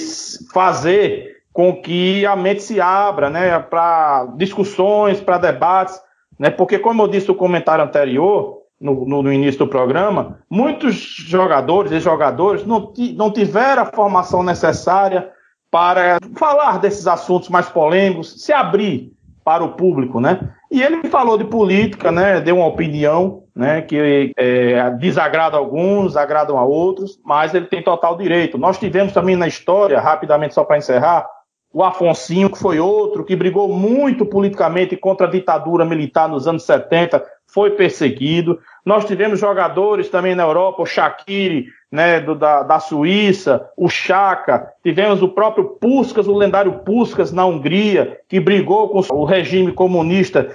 fazer 0.52 1.36
com 1.52 1.80
que 1.80 2.26
a 2.26 2.34
mente 2.34 2.62
se 2.62 2.80
abra, 2.80 3.30
né, 3.30 3.58
para 3.58 4.26
discussões, 4.36 5.20
para 5.20 5.38
debates, 5.38 6.00
né? 6.36 6.50
Porque 6.50 6.78
como 6.78 7.02
eu 7.02 7.08
disse 7.08 7.28
no 7.28 7.36
comentário 7.36 7.84
anterior, 7.84 8.62
no, 8.80 9.06
no, 9.06 9.22
no, 9.22 9.32
início 9.32 9.60
do 9.60 9.68
programa, 9.68 10.40
muitos 10.50 10.96
jogadores 10.96 11.92
e 11.92 12.00
jogadores 12.00 12.66
não, 12.66 12.92
não 13.14 13.30
tiveram 13.30 13.82
a 13.82 13.86
formação 13.86 14.42
necessária 14.42 15.30
para 15.72 16.18
falar 16.36 16.78
desses 16.78 17.06
assuntos 17.06 17.48
mais 17.48 17.66
polêmicos, 17.66 18.44
se 18.44 18.52
abrir 18.52 19.10
para 19.42 19.64
o 19.64 19.72
público, 19.72 20.20
né? 20.20 20.50
E 20.70 20.82
ele 20.82 21.08
falou 21.08 21.38
de 21.38 21.44
política, 21.44 22.12
né? 22.12 22.42
Deu 22.42 22.58
uma 22.58 22.66
opinião, 22.66 23.44
né? 23.56 23.80
Que 23.80 24.34
é, 24.36 24.90
desagrada 24.90 25.56
alguns, 25.56 26.14
agradam 26.14 26.58
a 26.58 26.64
outros, 26.64 27.18
mas 27.24 27.54
ele 27.54 27.66
tem 27.66 27.82
total 27.82 28.18
direito. 28.18 28.58
Nós 28.58 28.78
tivemos 28.78 29.14
também 29.14 29.34
na 29.34 29.48
história, 29.48 29.98
rapidamente 29.98 30.52
só 30.52 30.62
para 30.62 30.76
encerrar, 30.76 31.26
o 31.72 31.82
Afonsinho, 31.82 32.50
que 32.50 32.58
foi 32.58 32.78
outro 32.78 33.24
que 33.24 33.34
brigou 33.34 33.66
muito 33.66 34.26
politicamente 34.26 34.94
contra 34.94 35.26
a 35.26 35.30
ditadura 35.30 35.86
militar 35.86 36.28
nos 36.28 36.46
anos 36.46 36.64
70, 36.64 37.24
foi 37.46 37.70
perseguido. 37.70 38.58
Nós 38.84 39.04
tivemos 39.04 39.38
jogadores 39.38 40.08
também 40.08 40.34
na 40.34 40.42
Europa, 40.42 40.82
o 40.82 40.86
Shaqiri, 40.86 41.68
né, 41.90 42.20
do, 42.20 42.34
da, 42.34 42.62
da 42.62 42.80
Suíça, 42.80 43.68
o 43.76 43.88
Chaka, 43.88 44.72
tivemos 44.82 45.22
o 45.22 45.28
próprio 45.28 45.76
Puskas, 45.80 46.26
o 46.26 46.36
lendário 46.36 46.80
Puskas 46.80 47.30
na 47.30 47.44
Hungria, 47.44 48.18
que 48.28 48.40
brigou 48.40 48.88
com 48.88 49.00
o 49.14 49.24
regime 49.24 49.72
comunista 49.72 50.48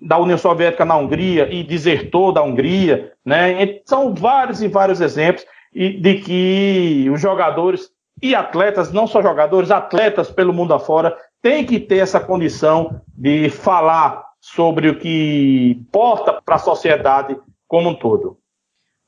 da 0.00 0.18
União 0.18 0.38
Soviética 0.38 0.84
na 0.84 0.96
Hungria 0.96 1.52
e 1.52 1.64
desertou 1.64 2.30
da 2.30 2.42
Hungria, 2.42 3.12
né? 3.24 3.80
São 3.84 4.14
vários 4.14 4.62
e 4.62 4.68
vários 4.68 5.00
exemplos 5.00 5.44
de 5.74 6.14
que 6.24 7.10
os 7.12 7.20
jogadores 7.20 7.90
e 8.22 8.34
atletas, 8.34 8.92
não 8.92 9.06
só 9.06 9.20
jogadores, 9.20 9.70
atletas 9.70 10.30
pelo 10.30 10.52
mundo 10.52 10.72
afora, 10.72 11.16
têm 11.42 11.64
que 11.64 11.80
ter 11.80 11.98
essa 11.98 12.20
condição 12.20 13.00
de 13.16 13.50
falar 13.50 14.24
sobre 14.40 14.88
o 14.88 14.98
que 14.98 15.76
importa 15.80 16.40
para 16.44 16.54
a 16.54 16.58
sociedade 16.58 17.36
como 17.66 17.90
um 17.90 17.94
todo. 17.94 18.38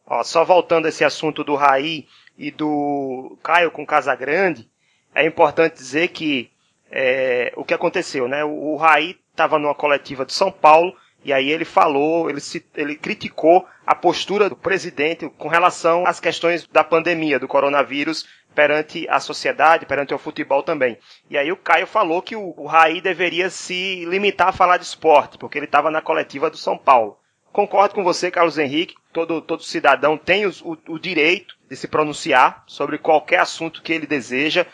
Ó, 0.06 0.22
só 0.22 0.44
voltando 0.44 0.86
a 0.86 0.88
esse 0.88 1.04
assunto 1.04 1.44
do 1.44 1.54
Raí 1.54 2.06
e 2.36 2.50
do 2.50 3.36
Caio 3.42 3.70
com 3.70 3.86
Casagrande, 3.86 4.68
é 5.14 5.26
importante 5.26 5.74
dizer 5.74 6.08
que 6.08 6.50
é, 6.90 7.52
o 7.56 7.64
que 7.64 7.74
aconteceu, 7.74 8.26
né? 8.26 8.44
O, 8.44 8.72
o 8.72 8.76
Raí 8.76 9.18
estava 9.30 9.58
numa 9.58 9.74
coletiva 9.74 10.24
de 10.24 10.32
São 10.32 10.50
Paulo 10.50 10.96
e 11.24 11.32
aí 11.32 11.50
ele 11.50 11.64
falou, 11.64 12.30
ele, 12.30 12.40
se, 12.40 12.64
ele 12.74 12.94
criticou 12.94 13.66
a 13.86 13.94
postura 13.94 14.48
do 14.48 14.56
presidente 14.56 15.28
com 15.36 15.48
relação 15.48 16.06
às 16.06 16.20
questões 16.20 16.66
da 16.66 16.84
pandemia, 16.84 17.38
do 17.38 17.48
coronavírus, 17.48 18.26
perante 18.54 19.06
a 19.08 19.20
sociedade, 19.20 19.86
perante 19.86 20.14
o 20.14 20.18
futebol 20.18 20.62
também. 20.62 20.98
E 21.28 21.36
aí 21.36 21.52
o 21.52 21.56
Caio 21.56 21.86
falou 21.86 22.22
que 22.22 22.34
o, 22.34 22.54
o 22.56 22.66
Raí 22.66 23.00
deveria 23.00 23.50
se 23.50 24.04
limitar 24.06 24.48
a 24.48 24.52
falar 24.52 24.78
de 24.78 24.84
esporte, 24.84 25.36
porque 25.38 25.58
ele 25.58 25.66
estava 25.66 25.90
na 25.90 26.00
coletiva 26.00 26.48
do 26.48 26.56
São 26.56 26.78
Paulo. 26.78 27.18
Concordo 27.58 27.92
com 27.92 28.04
você, 28.04 28.30
Carlos 28.30 28.56
Henrique, 28.56 28.94
todo, 29.12 29.42
todo 29.42 29.64
cidadão 29.64 30.16
tem 30.16 30.46
o, 30.46 30.52
o 30.86 30.96
direito 30.96 31.56
de 31.68 31.74
se 31.74 31.88
pronunciar 31.88 32.62
sobre 32.68 32.98
qualquer 32.98 33.40
assunto 33.40 33.82
que 33.82 33.92
ele 33.92 34.06
deseja. 34.06 34.64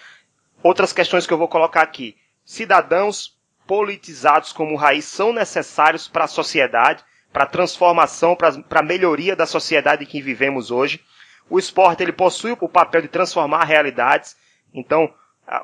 Outras 0.63 0.93
questões 0.93 1.27
que 1.27 1.33
eu 1.33 1.39
vou 1.39 1.49
colocar 1.49 1.81
aqui. 1.81 2.15
Cidadãos 2.45 3.39
politizados 3.67 4.53
como 4.53 4.77
Raiz 4.77 5.07
são 5.07 5.33
necessários 5.33 6.09
para 6.09 6.25
a 6.25 6.29
sociedade, 6.29 7.03
para 7.33 7.45
a 7.45 7.47
transformação, 7.47 8.37
para 8.37 8.81
a 8.81 8.83
melhoria 8.83 9.35
da 9.35 9.47
sociedade 9.47 10.05
em 10.05 10.07
que 10.07 10.21
vivemos 10.21 10.71
hoje. 10.71 11.01
O 11.49 11.59
esporte 11.59 12.03
ele 12.03 12.13
possui 12.13 12.55
o 12.61 12.69
papel 12.69 13.01
de 13.01 13.09
transformar 13.09 13.65
realidades. 13.65 14.37
Então, 14.75 15.11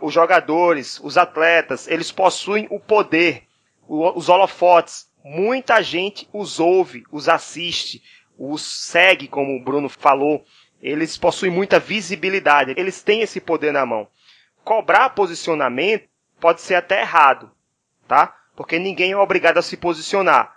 os 0.01 0.15
jogadores, 0.15 0.99
os 1.05 1.19
atletas, 1.19 1.87
eles 1.87 2.11
possuem 2.11 2.67
o 2.71 2.81
poder, 2.81 3.43
os 3.87 4.31
holofotes. 4.31 5.10
Muita 5.25 5.83
gente 5.83 6.29
os 6.33 6.59
ouve, 6.59 7.05
os 7.11 7.29
assiste, 7.29 8.03
os 8.39 8.63
segue, 8.63 9.29
como 9.29 9.55
o 9.55 9.63
Bruno 9.63 9.89
falou. 9.89 10.45
Eles 10.83 11.19
possuem 11.19 11.53
muita 11.53 11.79
visibilidade, 11.79 12.75
eles 12.77 13.03
têm 13.03 13.21
esse 13.21 13.41
poder 13.41 13.73
na 13.73 13.85
mão. 13.85 14.09
Cobrar 14.65 15.11
posicionamento 15.11 16.09
pode 16.41 16.63
ser 16.63 16.75
até 16.75 17.03
errado, 17.03 17.51
tá? 18.09 18.35
Porque 18.57 18.79
ninguém 18.79 19.13
é 19.13 19.17
obrigado 19.17 19.59
a 19.59 19.63
se 19.63 19.77
posicionar. 19.77 20.57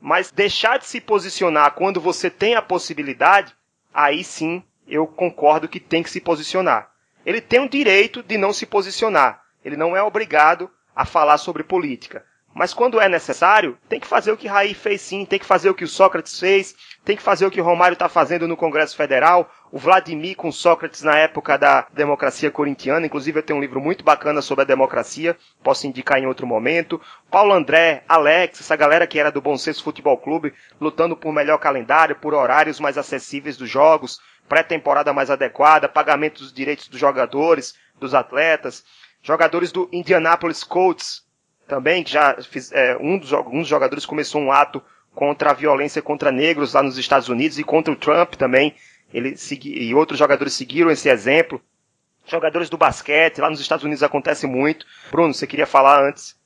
Mas 0.00 0.32
deixar 0.32 0.78
de 0.78 0.86
se 0.86 1.00
posicionar 1.00 1.72
quando 1.74 2.00
você 2.00 2.28
tem 2.28 2.54
a 2.54 2.62
possibilidade, 2.62 3.54
aí 3.94 4.24
sim 4.24 4.62
eu 4.88 5.06
concordo 5.06 5.68
que 5.68 5.78
tem 5.78 6.02
que 6.02 6.10
se 6.10 6.20
posicionar. 6.20 6.90
Ele 7.24 7.40
tem 7.40 7.60
o 7.60 7.68
direito 7.68 8.22
de 8.22 8.36
não 8.36 8.52
se 8.52 8.66
posicionar. 8.66 9.42
Ele 9.64 9.76
não 9.76 9.96
é 9.96 10.02
obrigado 10.02 10.70
a 10.96 11.04
falar 11.04 11.38
sobre 11.38 11.62
política. 11.62 12.24
Mas 12.52 12.74
quando 12.74 13.00
é 13.00 13.08
necessário, 13.08 13.78
tem 13.88 14.00
que 14.00 14.06
fazer 14.06 14.32
o 14.32 14.36
que 14.36 14.48
Raí 14.48 14.74
fez 14.74 15.00
sim, 15.00 15.24
tem 15.24 15.38
que 15.38 15.46
fazer 15.46 15.70
o 15.70 15.74
que 15.74 15.84
o 15.84 15.88
Sócrates 15.88 16.38
fez, 16.38 16.74
tem 17.04 17.16
que 17.16 17.22
fazer 17.22 17.46
o 17.46 17.50
que 17.50 17.60
o 17.60 17.64
Romário 17.64 17.94
está 17.94 18.08
fazendo 18.08 18.48
no 18.48 18.56
Congresso 18.56 18.96
Federal, 18.96 19.48
o 19.70 19.78
Vladimir 19.78 20.36
com 20.36 20.50
Sócrates 20.50 21.02
na 21.02 21.16
época 21.16 21.56
da 21.56 21.86
democracia 21.92 22.50
corintiana, 22.50 23.06
inclusive 23.06 23.38
eu 23.38 23.42
tenho 23.42 23.58
um 23.58 23.62
livro 23.62 23.80
muito 23.80 24.04
bacana 24.04 24.42
sobre 24.42 24.62
a 24.62 24.66
democracia, 24.66 25.36
posso 25.62 25.86
indicar 25.86 26.18
em 26.18 26.26
outro 26.26 26.44
momento. 26.44 27.00
Paulo 27.30 27.52
André, 27.52 28.02
Alex, 28.08 28.60
essa 28.60 28.74
galera 28.74 29.06
que 29.06 29.18
era 29.18 29.30
do 29.30 29.40
Bom 29.40 29.56
Senso 29.56 29.84
Futebol 29.84 30.18
Clube, 30.18 30.52
lutando 30.80 31.16
por 31.16 31.32
melhor 31.32 31.58
calendário, 31.58 32.16
por 32.16 32.34
horários 32.34 32.80
mais 32.80 32.98
acessíveis 32.98 33.56
dos 33.56 33.70
jogos, 33.70 34.20
pré-temporada 34.48 35.12
mais 35.12 35.30
adequada, 35.30 35.88
pagamento 35.88 36.40
dos 36.40 36.52
direitos 36.52 36.88
dos 36.88 36.98
jogadores, 36.98 37.76
dos 38.00 38.12
atletas, 38.12 38.84
jogadores 39.22 39.70
do 39.70 39.88
Indianapolis 39.92 40.64
Colts, 40.64 41.22
também, 41.70 42.02
que 42.02 42.10
já 42.10 42.36
fiz, 42.42 42.72
é, 42.72 42.98
um, 43.00 43.16
dos, 43.16 43.30
jogadores 43.68 44.04
começou 44.04 44.40
um 44.40 44.50
ato 44.50 44.82
contra 45.14 45.50
a 45.50 45.54
violência 45.54 46.02
contra 46.02 46.32
negros 46.32 46.74
lá 46.74 46.82
nos 46.82 46.98
Estados 46.98 47.28
Unidos 47.28 47.60
e 47.60 47.64
contra 47.64 47.92
o 47.92 47.96
Trump 47.96 48.34
também. 48.34 48.74
Ele 49.14 49.36
segui, 49.36 49.70
e 49.70 49.94
outros 49.94 50.18
jogadores 50.18 50.52
seguiram 50.52 50.90
esse 50.90 51.08
exemplo. 51.08 51.62
Jogadores 52.26 52.68
do 52.68 52.76
basquete, 52.76 53.40
lá 53.40 53.48
nos 53.48 53.60
Estados 53.60 53.84
Unidos 53.84 54.02
acontece 54.02 54.48
muito. 54.48 54.84
Bruno, 55.12 55.32
você 55.32 55.46
queria 55.46 55.66
falar 55.66 56.08
antes? 56.08 56.36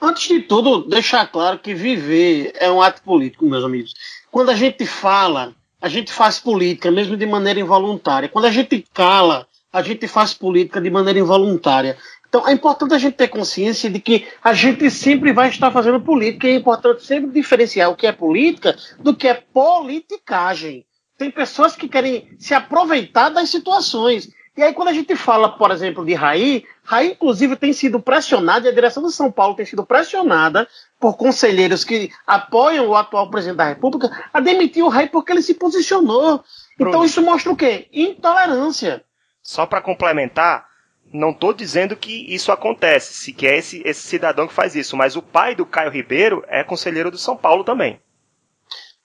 Antes 0.00 0.28
de 0.28 0.40
tudo, 0.40 0.88
deixar 0.88 1.26
claro 1.28 1.58
que 1.58 1.72
viver 1.72 2.52
é 2.56 2.70
um 2.70 2.82
ato 2.82 3.02
político, 3.02 3.46
meus 3.46 3.64
amigos. 3.64 3.94
Quando 4.30 4.50
a 4.50 4.54
gente 4.54 4.84
fala, 4.84 5.54
a 5.80 5.88
gente 5.88 6.12
faz 6.12 6.40
política, 6.40 6.90
mesmo 6.90 7.16
de 7.16 7.26
maneira 7.26 7.60
involuntária. 7.60 8.28
Quando 8.28 8.46
a 8.46 8.50
gente 8.50 8.84
cala, 8.92 9.46
a 9.72 9.82
gente 9.82 10.08
faz 10.08 10.34
política 10.34 10.80
de 10.80 10.90
maneira 10.90 11.18
involuntária. 11.18 11.96
Então 12.28 12.46
é 12.46 12.52
importante 12.52 12.94
a 12.94 12.98
gente 12.98 13.14
ter 13.14 13.28
consciência 13.28 13.88
de 13.88 14.00
que 14.00 14.28
a 14.42 14.52
gente 14.52 14.90
sempre 14.90 15.32
vai 15.32 15.48
estar 15.48 15.70
fazendo 15.70 16.00
política 16.00 16.46
e 16.46 16.52
é 16.52 16.54
importante 16.54 17.04
sempre 17.04 17.30
diferenciar 17.30 17.90
o 17.90 17.96
que 17.96 18.06
é 18.06 18.12
política 18.12 18.76
do 18.98 19.14
que 19.14 19.26
é 19.26 19.34
politicagem. 19.34 20.84
Tem 21.16 21.30
pessoas 21.30 21.74
que 21.74 21.88
querem 21.88 22.28
se 22.38 22.54
aproveitar 22.54 23.30
das 23.30 23.48
situações. 23.48 24.30
E 24.56 24.62
aí, 24.62 24.72
quando 24.72 24.88
a 24.88 24.92
gente 24.92 25.14
fala, 25.16 25.50
por 25.50 25.70
exemplo, 25.70 26.04
de 26.04 26.14
Raí, 26.14 26.64
Raí, 26.84 27.12
inclusive, 27.12 27.54
tem 27.56 27.72
sido 27.72 28.00
pressionada, 28.00 28.66
e 28.66 28.70
a 28.70 28.74
direção 28.74 29.04
de 29.04 29.12
São 29.12 29.30
Paulo 29.30 29.54
tem 29.54 29.64
sido 29.64 29.86
pressionada 29.86 30.68
por 30.98 31.16
conselheiros 31.16 31.84
que 31.84 32.10
apoiam 32.26 32.88
o 32.88 32.96
atual 32.96 33.30
presidente 33.30 33.56
da 33.56 33.68
República 33.68 34.10
a 34.32 34.40
demitir 34.40 34.84
o 34.84 34.88
Raí 34.88 35.08
porque 35.08 35.32
ele 35.32 35.42
se 35.42 35.54
posicionou. 35.54 36.42
Então, 36.78 37.04
isso 37.04 37.22
mostra 37.22 37.52
o 37.52 37.56
quê? 37.56 37.88
Intolerância. 37.92 39.04
Só 39.42 39.64
para 39.64 39.80
complementar, 39.80 40.67
não 41.12 41.30
estou 41.30 41.52
dizendo 41.52 41.96
que 41.96 42.32
isso 42.32 42.52
acontece, 42.52 43.14
se 43.14 43.32
que 43.32 43.46
é 43.46 43.56
esse, 43.56 43.82
esse 43.84 44.02
cidadão 44.02 44.46
que 44.46 44.54
faz 44.54 44.74
isso, 44.74 44.96
mas 44.96 45.16
o 45.16 45.22
pai 45.22 45.54
do 45.54 45.66
Caio 45.66 45.90
Ribeiro 45.90 46.44
é 46.48 46.62
conselheiro 46.62 47.10
do 47.10 47.18
São 47.18 47.36
Paulo 47.36 47.64
também. 47.64 48.00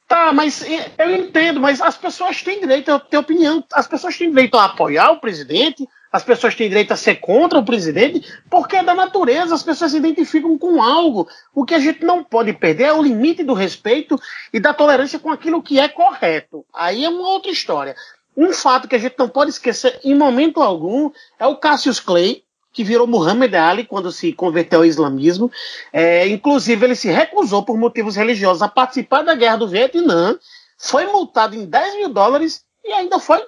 Tá, 0.07 0.31
mas 0.31 0.63
eu 0.97 1.15
entendo, 1.15 1.59
mas 1.59 1.81
as 1.81 1.97
pessoas 1.97 2.41
têm 2.43 2.59
direito 2.59 2.91
a 2.91 2.99
ter 2.99 3.17
opinião, 3.17 3.63
as 3.73 3.87
pessoas 3.87 4.17
têm 4.17 4.29
direito 4.29 4.57
a 4.57 4.65
apoiar 4.65 5.11
o 5.11 5.19
presidente, 5.19 5.87
as 6.11 6.23
pessoas 6.23 6.53
têm 6.53 6.69
direito 6.69 6.93
a 6.93 6.95
ser 6.95 7.15
contra 7.15 7.57
o 7.57 7.65
presidente, 7.65 8.21
porque 8.47 8.75
é 8.75 8.83
da 8.83 8.93
natureza, 8.93 9.55
as 9.55 9.63
pessoas 9.63 9.89
se 9.89 9.97
identificam 9.97 10.55
com 10.59 10.83
algo. 10.83 11.27
O 11.55 11.65
que 11.65 11.73
a 11.73 11.79
gente 11.79 12.05
não 12.05 12.23
pode 12.23 12.53
perder 12.53 12.83
é 12.83 12.93
o 12.93 13.01
limite 13.01 13.43
do 13.43 13.55
respeito 13.55 14.19
e 14.53 14.59
da 14.59 14.75
tolerância 14.75 15.17
com 15.17 15.31
aquilo 15.31 15.63
que 15.63 15.79
é 15.79 15.87
correto. 15.87 16.63
Aí 16.71 17.03
é 17.03 17.09
uma 17.09 17.27
outra 17.29 17.49
história. 17.49 17.95
Um 18.35 18.51
fato 18.51 18.87
que 18.87 18.95
a 18.95 18.99
gente 18.99 19.15
não 19.17 19.29
pode 19.29 19.51
esquecer 19.51 19.99
em 20.03 20.15
momento 20.15 20.61
algum 20.61 21.11
é 21.39 21.45
o 21.45 21.57
Cassius 21.57 21.99
Clay, 21.99 22.43
que 22.71 22.83
virou 22.83 23.05
Muhammad 23.05 23.53
Ali 23.53 23.85
quando 23.85 24.11
se 24.11 24.33
converteu 24.33 24.79
ao 24.79 24.85
islamismo. 24.85 25.51
É, 25.91 26.27
inclusive, 26.27 26.85
ele 26.85 26.95
se 26.95 27.09
recusou 27.09 27.63
por 27.63 27.77
motivos 27.77 28.15
religiosos 28.15 28.63
a 28.63 28.67
participar 28.67 29.21
da 29.21 29.35
guerra 29.35 29.57
do 29.57 29.67
Vietnã, 29.67 30.37
foi 30.77 31.05
multado 31.05 31.55
em 31.55 31.65
10 31.65 31.95
mil 31.97 32.09
dólares 32.09 32.63
e 32.83 32.91
ainda 32.91 33.19
foi 33.19 33.39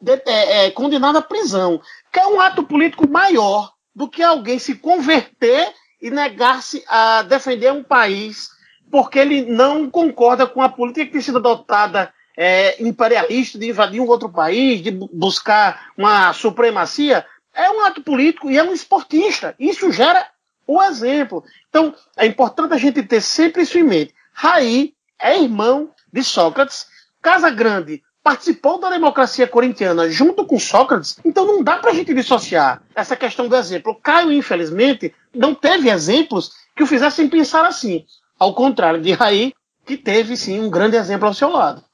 de, 0.00 0.20
é, 0.26 0.66
é, 0.66 0.70
condenado 0.72 1.18
à 1.18 1.22
prisão. 1.22 1.80
Que 2.12 2.18
é 2.18 2.26
um 2.26 2.40
ato 2.40 2.64
político 2.64 3.08
maior 3.08 3.72
do 3.94 4.08
que 4.08 4.22
alguém 4.22 4.58
se 4.58 4.74
converter 4.74 5.72
e 6.00 6.10
negar-se 6.10 6.84
a 6.88 7.22
defender 7.22 7.72
um 7.72 7.84
país 7.84 8.50
porque 8.92 9.18
ele 9.18 9.46
não 9.46 9.88
concorda 9.88 10.46
com 10.46 10.60
a 10.60 10.68
política 10.68 11.06
que 11.06 11.12
tem 11.12 11.20
sido 11.22 11.38
adotada 11.38 12.12
é, 12.36 12.82
imperialista 12.82 13.58
de 13.58 13.68
invadir 13.68 14.00
um 14.00 14.08
outro 14.08 14.28
país, 14.28 14.80
de 14.82 14.90
buscar 14.90 15.92
uma 15.96 16.32
supremacia, 16.32 17.24
é 17.54 17.70
um 17.70 17.84
ato 17.84 18.02
político 18.02 18.50
e 18.50 18.58
é 18.58 18.62
um 18.62 18.72
esportista. 18.72 19.54
Isso 19.58 19.92
gera 19.92 20.26
o 20.66 20.82
exemplo. 20.82 21.44
Então, 21.68 21.94
é 22.16 22.26
importante 22.26 22.72
a 22.74 22.78
gente 22.78 23.02
ter 23.02 23.20
sempre 23.20 23.62
isso 23.62 23.78
em 23.78 23.82
mente. 23.82 24.14
Raí 24.32 24.94
é 25.20 25.40
irmão 25.40 25.90
de 26.12 26.24
Sócrates. 26.24 26.86
Casa 27.20 27.50
Grande 27.50 28.02
participou 28.22 28.78
da 28.78 28.88
democracia 28.88 29.46
corintiana 29.48 30.08
junto 30.08 30.46
com 30.46 30.58
Sócrates, 30.58 31.18
então 31.24 31.44
não 31.44 31.62
dá 31.62 31.78
para 31.78 31.90
a 31.90 31.94
gente 31.94 32.14
dissociar 32.14 32.80
essa 32.94 33.16
questão 33.16 33.48
do 33.48 33.56
exemplo. 33.56 33.98
Caio, 34.00 34.32
infelizmente, 34.32 35.12
não 35.34 35.54
teve 35.54 35.90
exemplos 35.90 36.52
que 36.76 36.82
o 36.82 36.86
fizessem 36.86 37.28
pensar 37.28 37.64
assim. 37.66 38.04
Ao 38.38 38.54
contrário 38.54 39.00
de 39.00 39.12
Raí, 39.12 39.52
que 39.84 39.96
teve 39.96 40.36
sim 40.36 40.60
um 40.60 40.70
grande 40.70 40.96
exemplo 40.96 41.26
ao 41.26 41.34
seu 41.34 41.50
lado. 41.50 41.84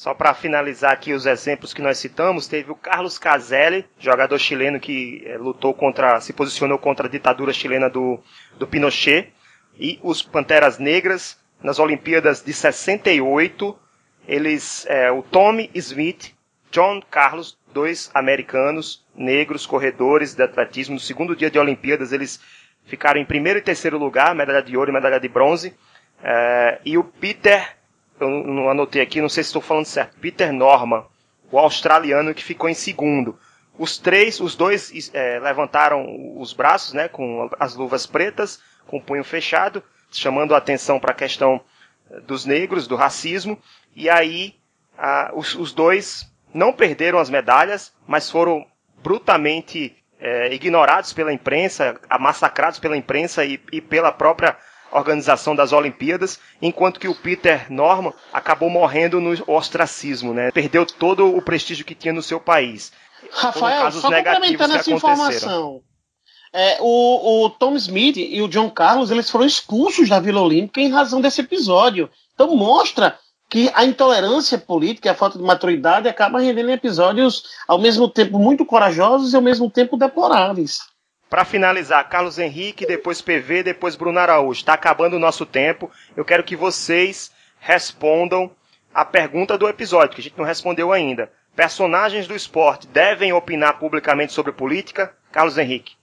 Só 0.00 0.14
para 0.14 0.32
finalizar 0.32 0.92
aqui 0.92 1.12
os 1.12 1.26
exemplos 1.26 1.74
que 1.74 1.82
nós 1.82 1.98
citamos, 1.98 2.48
teve 2.48 2.72
o 2.72 2.74
Carlos 2.74 3.18
Caselli, 3.18 3.84
jogador 3.98 4.38
chileno 4.38 4.80
que 4.80 5.22
é, 5.26 5.36
lutou 5.36 5.74
contra, 5.74 6.18
se 6.22 6.32
posicionou 6.32 6.78
contra 6.78 7.06
a 7.06 7.10
ditadura 7.10 7.52
chilena 7.52 7.90
do, 7.90 8.18
do 8.58 8.66
Pinochet, 8.66 9.30
e 9.78 10.00
os 10.02 10.22
Panteras 10.22 10.78
Negras 10.78 11.38
nas 11.62 11.78
Olimpíadas 11.78 12.42
de 12.42 12.50
68, 12.50 13.78
eles, 14.26 14.86
é, 14.88 15.12
o 15.12 15.22
Tommy 15.22 15.70
Smith, 15.74 16.34
John 16.70 17.02
Carlos, 17.10 17.58
dois 17.70 18.10
americanos 18.14 19.04
negros 19.14 19.66
corredores 19.66 20.34
de 20.34 20.42
atletismo, 20.42 20.94
no 20.94 21.00
segundo 21.00 21.36
dia 21.36 21.50
de 21.50 21.58
Olimpíadas 21.58 22.10
eles 22.10 22.40
ficaram 22.86 23.20
em 23.20 23.26
primeiro 23.26 23.58
e 23.58 23.62
terceiro 23.62 23.98
lugar, 23.98 24.34
medalha 24.34 24.62
de 24.62 24.74
ouro 24.78 24.90
e 24.90 24.94
medalha 24.94 25.20
de 25.20 25.28
bronze, 25.28 25.74
é, 26.22 26.80
e 26.86 26.96
o 26.96 27.04
Peter 27.04 27.79
eu 28.20 28.28
não 28.28 28.68
anotei 28.68 29.02
aqui, 29.02 29.20
não 29.20 29.28
sei 29.28 29.42
se 29.42 29.48
estou 29.48 29.62
falando 29.62 29.86
certo, 29.86 30.18
Peter 30.20 30.52
Norman, 30.52 31.04
o 31.50 31.58
australiano 31.58 32.34
que 32.34 32.44
ficou 32.44 32.68
em 32.68 32.74
segundo. 32.74 33.38
Os 33.78 33.98
três, 33.98 34.40
os 34.40 34.54
dois 34.54 35.10
é, 35.14 35.38
levantaram 35.38 36.04
os 36.38 36.52
braços, 36.52 36.92
né, 36.92 37.08
com 37.08 37.48
as 37.58 37.74
luvas 37.74 38.06
pretas, 38.06 38.60
com 38.86 38.98
o 38.98 39.02
punho 39.02 39.24
fechado, 39.24 39.82
chamando 40.10 40.54
a 40.54 40.58
atenção 40.58 41.00
para 41.00 41.12
a 41.12 41.14
questão 41.14 41.60
é, 42.10 42.20
dos 42.20 42.44
negros, 42.44 42.86
do 42.86 42.96
racismo. 42.96 43.58
E 43.96 44.10
aí 44.10 44.54
ah, 44.98 45.30
os, 45.34 45.54
os, 45.54 45.72
dois 45.72 46.30
não 46.52 46.72
perderam 46.72 47.18
as 47.18 47.30
medalhas, 47.30 47.92
mas 48.06 48.30
foram 48.30 48.66
brutalmente 49.02 49.96
é, 50.18 50.52
ignorados 50.52 51.12
pela 51.12 51.32
imprensa, 51.32 51.98
massacrados 52.18 52.78
pela 52.78 52.96
imprensa 52.96 53.44
e, 53.44 53.58
e 53.72 53.80
pela 53.80 54.12
própria 54.12 54.58
organização 54.92 55.54
das 55.54 55.72
Olimpíadas, 55.72 56.38
enquanto 56.60 57.00
que 57.00 57.08
o 57.08 57.14
Peter 57.14 57.70
Norman 57.70 58.12
acabou 58.32 58.68
morrendo 58.70 59.20
no 59.20 59.32
ostracismo, 59.46 60.34
né? 60.34 60.50
Perdeu 60.50 60.84
todo 60.84 61.34
o 61.34 61.42
prestígio 61.42 61.84
que 61.84 61.94
tinha 61.94 62.12
no 62.12 62.22
seu 62.22 62.40
país. 62.40 62.92
Rafael, 63.30 63.90
só 63.92 64.10
complementando 64.10 64.76
essa 64.76 64.90
informação. 64.90 65.82
É, 66.52 66.78
o, 66.80 67.44
o, 67.44 67.50
Tom 67.50 67.76
Smith 67.76 68.16
e 68.16 68.42
o 68.42 68.48
John 68.48 68.68
Carlos 68.70 69.10
eles 69.10 69.30
foram 69.30 69.46
expulsos 69.46 70.08
da 70.08 70.18
Vila 70.18 70.40
Olímpica 70.40 70.80
em 70.80 70.90
razão 70.90 71.20
desse 71.20 71.40
episódio. 71.40 72.10
Então 72.34 72.56
mostra 72.56 73.16
que 73.48 73.70
a 73.74 73.84
intolerância 73.84 74.58
política 74.58 75.08
e 75.08 75.10
a 75.10 75.14
falta 75.14 75.38
de 75.38 75.44
maturidade 75.44 76.08
acaba 76.08 76.40
rendendo 76.40 76.70
episódios 76.70 77.44
ao 77.68 77.78
mesmo 77.78 78.08
tempo 78.08 78.38
muito 78.38 78.64
corajosos 78.64 79.32
e 79.32 79.36
ao 79.36 79.42
mesmo 79.42 79.70
tempo 79.70 79.96
deploráveis. 79.96 80.80
Para 81.30 81.44
finalizar, 81.44 82.08
Carlos 82.08 82.40
Henrique, 82.40 82.84
depois 82.84 83.22
PV, 83.22 83.62
depois 83.62 83.94
Bruno 83.94 84.18
Araújo. 84.18 84.58
Está 84.58 84.74
acabando 84.74 85.14
o 85.14 85.20
nosso 85.20 85.46
tempo. 85.46 85.88
Eu 86.16 86.24
quero 86.24 86.42
que 86.42 86.56
vocês 86.56 87.30
respondam 87.60 88.50
a 88.92 89.04
pergunta 89.04 89.56
do 89.56 89.68
episódio, 89.68 90.16
que 90.16 90.20
a 90.20 90.24
gente 90.24 90.36
não 90.36 90.44
respondeu 90.44 90.92
ainda. 90.92 91.30
Personagens 91.54 92.26
do 92.26 92.34
esporte 92.34 92.88
devem 92.88 93.32
opinar 93.32 93.78
publicamente 93.78 94.32
sobre 94.32 94.50
política? 94.50 95.14
Carlos 95.30 95.56
Henrique. 95.56 95.94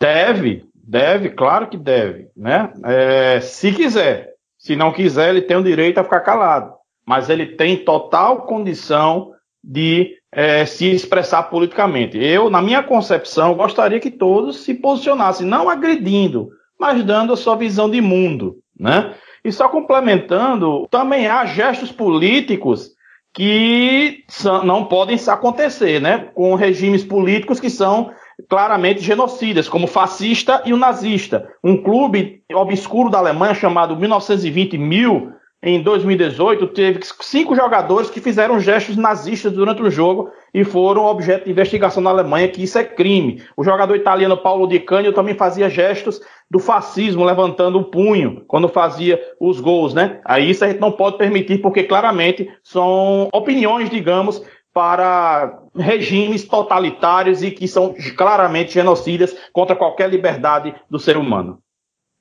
Deve, 0.00 0.66
deve, 0.74 1.28
claro 1.28 1.68
que 1.68 1.76
deve, 1.76 2.28
né? 2.34 2.72
É, 2.82 3.40
se 3.42 3.72
quiser. 3.72 4.32
Se 4.56 4.74
não 4.74 4.90
quiser, 4.90 5.28
ele 5.28 5.42
tem 5.42 5.58
o 5.58 5.62
direito 5.62 5.98
a 5.98 6.04
ficar 6.04 6.20
calado. 6.20 6.72
Mas 7.04 7.28
ele 7.28 7.56
tem 7.56 7.84
total 7.84 8.46
condição 8.46 9.33
de 9.66 10.16
é, 10.30 10.66
se 10.66 10.90
expressar 10.90 11.44
politicamente. 11.44 12.18
Eu, 12.18 12.50
na 12.50 12.60
minha 12.60 12.82
concepção, 12.82 13.54
gostaria 13.54 14.00
que 14.00 14.10
todos 14.10 14.64
se 14.64 14.74
posicionassem, 14.74 15.46
não 15.46 15.70
agredindo, 15.70 16.50
mas 16.78 17.02
dando 17.02 17.32
a 17.32 17.36
sua 17.36 17.56
visão 17.56 17.88
de 17.88 18.00
mundo, 18.00 18.56
né? 18.78 19.14
E 19.44 19.52
só 19.52 19.68
complementando, 19.68 20.86
também 20.90 21.26
há 21.26 21.44
gestos 21.46 21.92
políticos 21.92 22.90
que 23.32 24.24
são, 24.28 24.64
não 24.64 24.84
podem 24.84 25.18
acontecer, 25.28 26.00
né? 26.00 26.30
Com 26.34 26.54
regimes 26.54 27.04
políticos 27.04 27.58
que 27.58 27.70
são 27.70 28.10
claramente 28.48 29.00
genocidas, 29.00 29.68
como 29.68 29.84
o 29.84 29.88
fascista 29.88 30.62
e 30.64 30.72
o 30.72 30.76
nazista. 30.76 31.48
Um 31.62 31.82
clube 31.82 32.42
obscuro 32.52 33.10
da 33.10 33.18
Alemanha 33.18 33.54
chamado 33.54 33.96
1920 33.96 34.78
Mil, 34.78 35.32
em 35.66 35.82
2018, 35.82 36.66
teve 36.68 37.00
cinco 37.22 37.56
jogadores 37.56 38.10
que 38.10 38.20
fizeram 38.20 38.60
gestos 38.60 38.98
nazistas 38.98 39.50
durante 39.50 39.82
o 39.82 39.90
jogo 39.90 40.30
e 40.52 40.62
foram 40.62 41.06
objeto 41.06 41.46
de 41.46 41.50
investigação 41.50 42.02
na 42.02 42.10
Alemanha, 42.10 42.48
que 42.48 42.62
isso 42.62 42.76
é 42.76 42.84
crime. 42.84 43.42
O 43.56 43.64
jogador 43.64 43.96
italiano 43.96 44.36
Paulo 44.36 44.66
Di 44.68 44.78
Canio 44.78 45.14
também 45.14 45.34
fazia 45.34 45.70
gestos 45.70 46.20
do 46.50 46.58
fascismo, 46.58 47.24
levantando 47.24 47.78
o 47.78 47.84
punho 47.84 48.44
quando 48.46 48.68
fazia 48.68 49.18
os 49.40 49.58
gols, 49.58 49.94
né? 49.94 50.20
Aí 50.26 50.50
isso 50.50 50.62
a 50.66 50.68
gente 50.68 50.80
não 50.80 50.92
pode 50.92 51.16
permitir, 51.16 51.62
porque 51.62 51.84
claramente 51.84 52.46
são 52.62 53.30
opiniões, 53.32 53.88
digamos, 53.88 54.44
para 54.70 55.62
regimes 55.74 56.44
totalitários 56.44 57.42
e 57.42 57.50
que 57.50 57.66
são 57.66 57.94
claramente 58.18 58.74
genocidas 58.74 59.34
contra 59.50 59.74
qualquer 59.74 60.10
liberdade 60.10 60.74
do 60.90 60.98
ser 60.98 61.16
humano. 61.16 61.58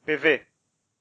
PV. 0.06 0.42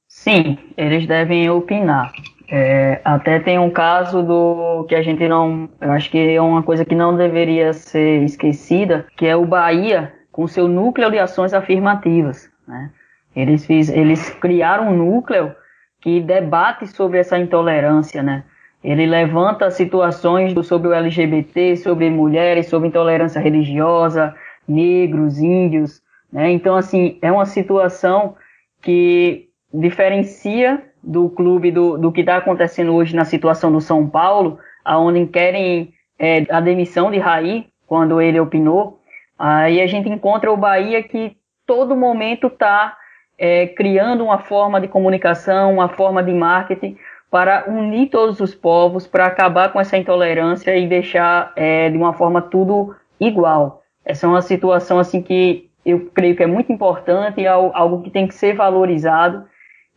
Sim, 0.09 0.59
eles 0.77 1.07
devem 1.07 1.49
opinar. 1.49 2.13
É, 2.55 3.01
até 3.03 3.41
tem 3.41 3.59
um 3.59 3.71
caso 3.71 4.23
do 4.23 4.85
que 4.87 4.95
a 4.95 5.01
gente 5.01 5.27
não. 5.27 5.71
Eu 5.81 5.91
acho 5.93 6.11
que 6.11 6.19
é 6.19 6.39
uma 6.39 6.63
coisa 6.63 6.85
que 6.85 6.95
não 6.95 7.17
deveria 7.17 7.73
ser 7.73 8.25
esquecida, 8.25 9.07
que 9.17 9.27
é 9.27 9.35
o 9.35 9.47
Bahia 9.47 10.13
com 10.31 10.47
seu 10.47 10.69
núcleo 10.69 11.11
de 11.11 11.19
ações 11.19 11.55
afirmativas. 11.55 12.51
Né? 12.69 12.91
Eles, 13.35 13.65
fiz, 13.65 13.89
eles 13.89 14.29
criaram 14.35 14.89
um 14.91 14.97
núcleo 14.97 15.55
que 16.03 16.21
debate 16.21 16.87
sobre 16.89 17.21
essa 17.21 17.39
intolerância, 17.39 18.23
né? 18.23 18.45
Ele 18.85 19.07
levanta 19.07 19.71
situações 19.71 20.53
sobre 20.67 20.89
o 20.89 20.93
LGBT, 20.93 21.77
sobre 21.77 22.11
mulheres, 22.11 22.67
sobre 22.67 22.89
intolerância 22.89 23.41
religiosa, 23.41 24.35
negros, 24.69 25.39
índios, 25.39 26.03
né? 26.31 26.51
Então, 26.51 26.77
assim, 26.77 27.19
é 27.23 27.33
uma 27.33 27.47
situação 27.47 28.35
que 28.83 29.49
diferencia 29.73 30.83
do 31.03 31.29
clube 31.31 31.71
do, 31.71 31.99
do 31.99 32.13
que 32.13 32.21
está 32.21 32.37
acontecendo 32.37 32.95
hoje 32.95 33.17
na 33.17 33.25
situação 33.25 33.73
do 33.73 33.81
São 33.81 34.09
Paulo, 34.09 34.59
aonde 34.85 35.27
querem 35.27 35.93
é, 36.19 36.47
a 36.51 36.61
demissão 36.61 37.11
de 37.11 37.19
Raí, 37.19 37.67
quando 37.87 38.21
ele 38.21 38.39
opinou. 38.39 39.01
Aí 39.39 39.81
a 39.81 39.87
gente 39.87 40.09
encontra 40.09 40.53
o 40.53 40.57
Bahia 40.57 41.03
que 41.03 41.37
todo 41.67 41.97
momento 41.97 42.47
está 42.47 42.97
é, 43.37 43.67
criando 43.67 44.25
uma 44.25 44.39
forma 44.39 44.81
de 44.81 44.89
comunicação, 44.89 45.75
uma 45.75 45.89
forma 45.89 46.23
de 46.23 46.33
marketing 46.33 46.97
para 47.31 47.65
unir 47.67 48.09
todos 48.09 48.41
os 48.41 48.55
povos, 48.55 49.07
para 49.07 49.27
acabar 49.27 49.73
com 49.73 49.81
essa 49.81 49.97
intolerância 49.97 50.77
e 50.77 50.87
deixar 50.87 51.53
é, 51.57 51.89
de 51.91 51.97
uma 51.97 52.13
forma 52.13 52.43
tudo 52.43 52.95
igual. 53.19 53.83
Essa 54.05 54.27
é 54.27 54.29
uma 54.29 54.43
situação 54.43 54.99
assim 54.99 55.23
que 55.23 55.71
eu 55.85 56.11
creio 56.15 56.37
que 56.37 56.43
é 56.43 56.47
muito 56.47 56.73
importante 56.73 57.45
é 57.45 57.49
algo 57.49 58.03
que 58.03 58.11
tem 58.11 58.29
que 58.29 58.35
ser 58.35 58.55
valorizado 58.55 59.45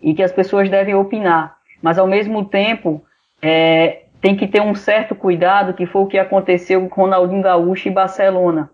e 0.06 0.13
que 0.13 0.22
as 0.22 0.32
pessoas 0.32 0.70
devem 0.70 0.94
opinar. 0.94 1.58
Mas, 1.82 1.98
ao 1.98 2.06
mesmo 2.06 2.46
tempo, 2.46 3.04
é, 3.41 4.04
tem 4.22 4.36
que 4.36 4.48
ter 4.48 4.62
um 4.62 4.76
certo 4.76 5.15
cuidado, 5.15 5.74
que 5.74 5.88
foi 5.88 6.04
o 6.04 6.08
que 6.08 6.20
aconteceu 6.20 6.88
com 6.88 7.02
Ronaldinho 7.02 7.41
Gaúcho 7.41 7.88
e 7.88 7.91
Barcelona. 7.91 8.70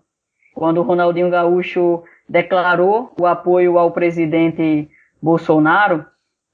Quando 0.54 0.80
o 0.80 0.84
Ronaldinho 0.84 1.30
Gaúcho 1.30 2.04
declarou 2.28 3.14
o 3.18 3.26
apoio 3.26 3.80
ao 3.80 3.92
presidente 3.92 4.90
Bolsonaro, 5.22 6.06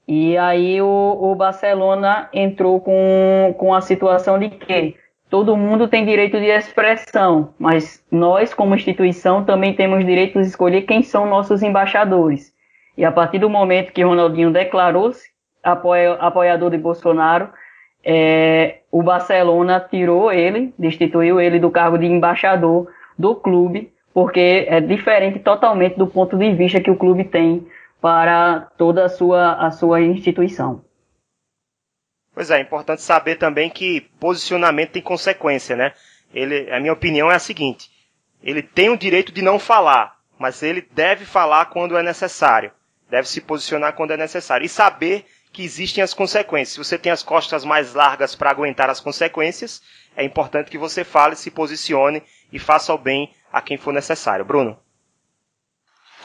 e 0.06 0.38
aí 0.38 0.80
o, 0.80 1.18
o 1.20 1.34
Barcelona 1.34 2.28
entrou 2.32 2.80
com, 2.80 3.54
com 3.58 3.74
a 3.74 3.80
situação 3.80 4.38
de 4.38 4.48
que 4.48 4.94
todo 5.28 5.56
mundo 5.56 5.88
tem 5.88 6.06
direito 6.06 6.38
de 6.38 6.46
expressão, 6.46 7.52
mas 7.58 8.02
nós, 8.12 8.54
como 8.54 8.76
instituição, 8.76 9.44
também 9.44 9.74
temos 9.74 10.06
direito 10.06 10.40
de 10.40 10.46
escolher 10.46 10.82
quem 10.82 11.02
são 11.02 11.26
nossos 11.26 11.64
embaixadores. 11.64 12.56
E 12.98 13.04
a 13.04 13.12
partir 13.12 13.38
do 13.38 13.48
momento 13.48 13.92
que 13.92 14.02
Ronaldinho 14.02 14.50
declarou-se 14.50 15.30
apoiador 15.62 16.68
de 16.68 16.78
Bolsonaro, 16.78 17.48
é, 18.04 18.80
o 18.90 19.04
Barcelona 19.04 19.78
tirou 19.78 20.32
ele, 20.32 20.74
destituiu 20.76 21.40
ele 21.40 21.60
do 21.60 21.70
cargo 21.70 21.96
de 21.96 22.06
embaixador 22.06 22.90
do 23.16 23.36
clube, 23.36 23.92
porque 24.12 24.66
é 24.68 24.80
diferente 24.80 25.38
totalmente 25.38 25.96
do 25.96 26.08
ponto 26.08 26.36
de 26.36 26.52
vista 26.54 26.80
que 26.80 26.90
o 26.90 26.96
clube 26.96 27.22
tem 27.22 27.68
para 28.00 28.68
toda 28.76 29.04
a 29.04 29.08
sua, 29.08 29.52
a 29.52 29.70
sua 29.70 30.00
instituição. 30.00 30.82
Pois 32.34 32.50
é, 32.50 32.58
é 32.58 32.62
importante 32.62 33.00
saber 33.00 33.36
também 33.36 33.70
que 33.70 34.08
posicionamento 34.18 34.90
tem 34.90 35.02
consequência, 35.02 35.76
né? 35.76 35.92
Ele, 36.34 36.68
a 36.72 36.80
minha 36.80 36.94
opinião 36.94 37.30
é 37.30 37.36
a 37.36 37.40
seguinte: 37.40 37.90
ele 38.42 38.60
tem 38.60 38.90
o 38.90 38.98
direito 38.98 39.30
de 39.30 39.40
não 39.40 39.56
falar, 39.56 40.16
mas 40.36 40.64
ele 40.64 40.84
deve 40.92 41.24
falar 41.24 41.66
quando 41.66 41.96
é 41.96 42.02
necessário 42.02 42.72
deve 43.10 43.28
se 43.28 43.40
posicionar 43.40 43.94
quando 43.94 44.12
é 44.12 44.16
necessário 44.16 44.64
e 44.64 44.68
saber 44.68 45.26
que 45.52 45.62
existem 45.62 46.02
as 46.04 46.12
consequências. 46.14 46.74
Se 46.74 46.78
você 46.78 46.98
tem 46.98 47.10
as 47.10 47.22
costas 47.22 47.64
mais 47.64 47.94
largas 47.94 48.34
para 48.34 48.50
aguentar 48.50 48.90
as 48.90 49.00
consequências, 49.00 49.82
é 50.16 50.24
importante 50.24 50.70
que 50.70 50.78
você 50.78 51.04
fale, 51.04 51.36
se 51.36 51.50
posicione 51.50 52.22
e 52.52 52.58
faça 52.58 52.92
o 52.92 52.98
bem 52.98 53.32
a 53.52 53.60
quem 53.60 53.76
for 53.76 53.92
necessário. 53.92 54.44
Bruno. 54.44 54.78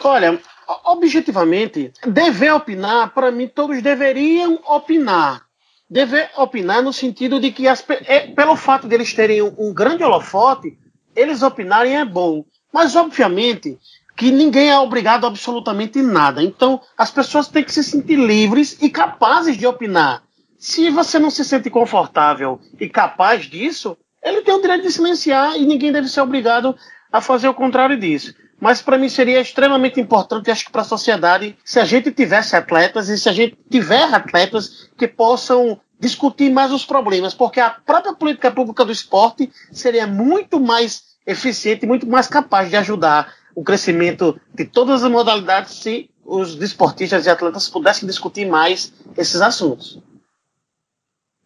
Olha, 0.04 0.40
objetivamente, 0.86 1.94
dever 2.06 2.54
opinar, 2.54 3.14
para 3.14 3.32
mim, 3.32 3.48
todos 3.48 3.82
deveriam 3.82 4.60
opinar. 4.66 5.46
Dever 5.90 6.32
opinar 6.38 6.82
no 6.82 6.92
sentido 6.92 7.40
de 7.40 7.52
que, 7.52 7.68
as, 7.68 7.86
é, 8.06 8.28
pelo 8.28 8.56
fato 8.56 8.88
de 8.88 8.96
eles 8.96 9.14
terem 9.14 9.42
um, 9.42 9.54
um 9.58 9.74
grande 9.74 10.04
holofote, 10.04 10.78
eles 11.16 11.44
opinarem 11.44 11.98
é 11.98 12.04
bom. 12.04 12.44
Mas, 12.74 12.96
obviamente, 12.96 13.78
que 14.24 14.32
ninguém 14.32 14.70
é 14.70 14.80
obrigado 14.80 15.26
a 15.26 15.28
absolutamente 15.28 16.02
nada. 16.02 16.42
Então, 16.42 16.80
as 16.98 17.12
pessoas 17.12 17.50
têm 17.50 17.62
que 17.62 17.74
se 17.74 17.84
sentir 17.84 18.16
livres 18.16 18.78
e 18.82 18.90
capazes 18.90 19.58
de 19.58 19.68
opinar. 19.68 20.24
Se 20.58 20.90
você 20.90 21.20
não 21.20 21.30
se 21.30 21.44
sente 21.44 21.70
confortável 21.70 22.58
e 22.80 22.88
capaz 22.88 23.48
disso, 23.48 23.98
ele 24.24 24.42
tem 24.42 24.54
o 24.54 24.62
direito 24.62 24.84
de 24.84 24.94
silenciar 24.94 25.58
e 25.58 25.66
ninguém 25.66 25.92
deve 25.92 26.08
ser 26.08 26.22
obrigado 26.22 26.74
a 27.12 27.20
fazer 27.20 27.50
o 27.50 27.54
contrário 27.54 28.00
disso. 28.00 28.34
Mas 28.62 28.82
para 28.82 28.98
mim 28.98 29.10
seria 29.10 29.42
extremamente 29.42 30.00
importante, 30.00 30.50
acho 30.50 30.68
que 30.68 30.72
para 30.72 30.84
a 30.84 30.86
sociedade, 30.86 31.58
se 31.66 31.82
a 31.82 31.84
gente 31.84 32.10
tivesse 32.10 32.56
atletas 32.56 33.10
e 33.10 33.18
se 33.18 33.28
a 33.28 33.34
gente 33.34 33.58
tiver 33.70 34.04
atletas 34.04 34.90
que 34.98 35.06
possam 35.06 35.78
discutir 36.00 36.50
mais 36.50 36.72
os 36.72 36.86
problemas, 36.86 37.34
porque 37.34 37.60
a 37.60 37.72
própria 37.72 38.14
política 38.14 38.50
pública 38.50 38.86
do 38.86 38.92
esporte 38.94 39.52
seria 39.70 40.08
muito 40.08 40.62
mais 40.62 41.12
eficiente, 41.28 41.86
muito 41.86 42.08
mais 42.08 42.28
capaz 42.28 42.70
de 42.70 42.78
ajudar 42.78 43.43
o 43.56 43.64
crescimento 43.64 44.40
de 44.54 44.66
todas 44.66 45.04
as 45.04 45.12
modalidades 45.12 45.76
se 45.76 46.10
os 46.26 46.56
desportistas 46.56 47.26
e 47.26 47.30
atletas 47.30 47.70
pudessem 47.70 48.08
discutir 48.08 48.46
mais 48.46 48.94
esses 49.18 49.42
assuntos. 49.42 50.00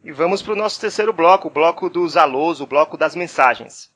E 0.03 0.11
vamos 0.11 0.41
para 0.41 0.53
o 0.53 0.55
nosso 0.55 0.79
terceiro 0.79 1.11
bloco, 1.11 1.47
o 1.47 1.51
bloco 1.51 1.89
dos 1.89 2.15
alôs, 2.15 2.61
o 2.61 2.67
bloco 2.67 2.97
das 2.97 3.15
mensagens. 3.15 3.91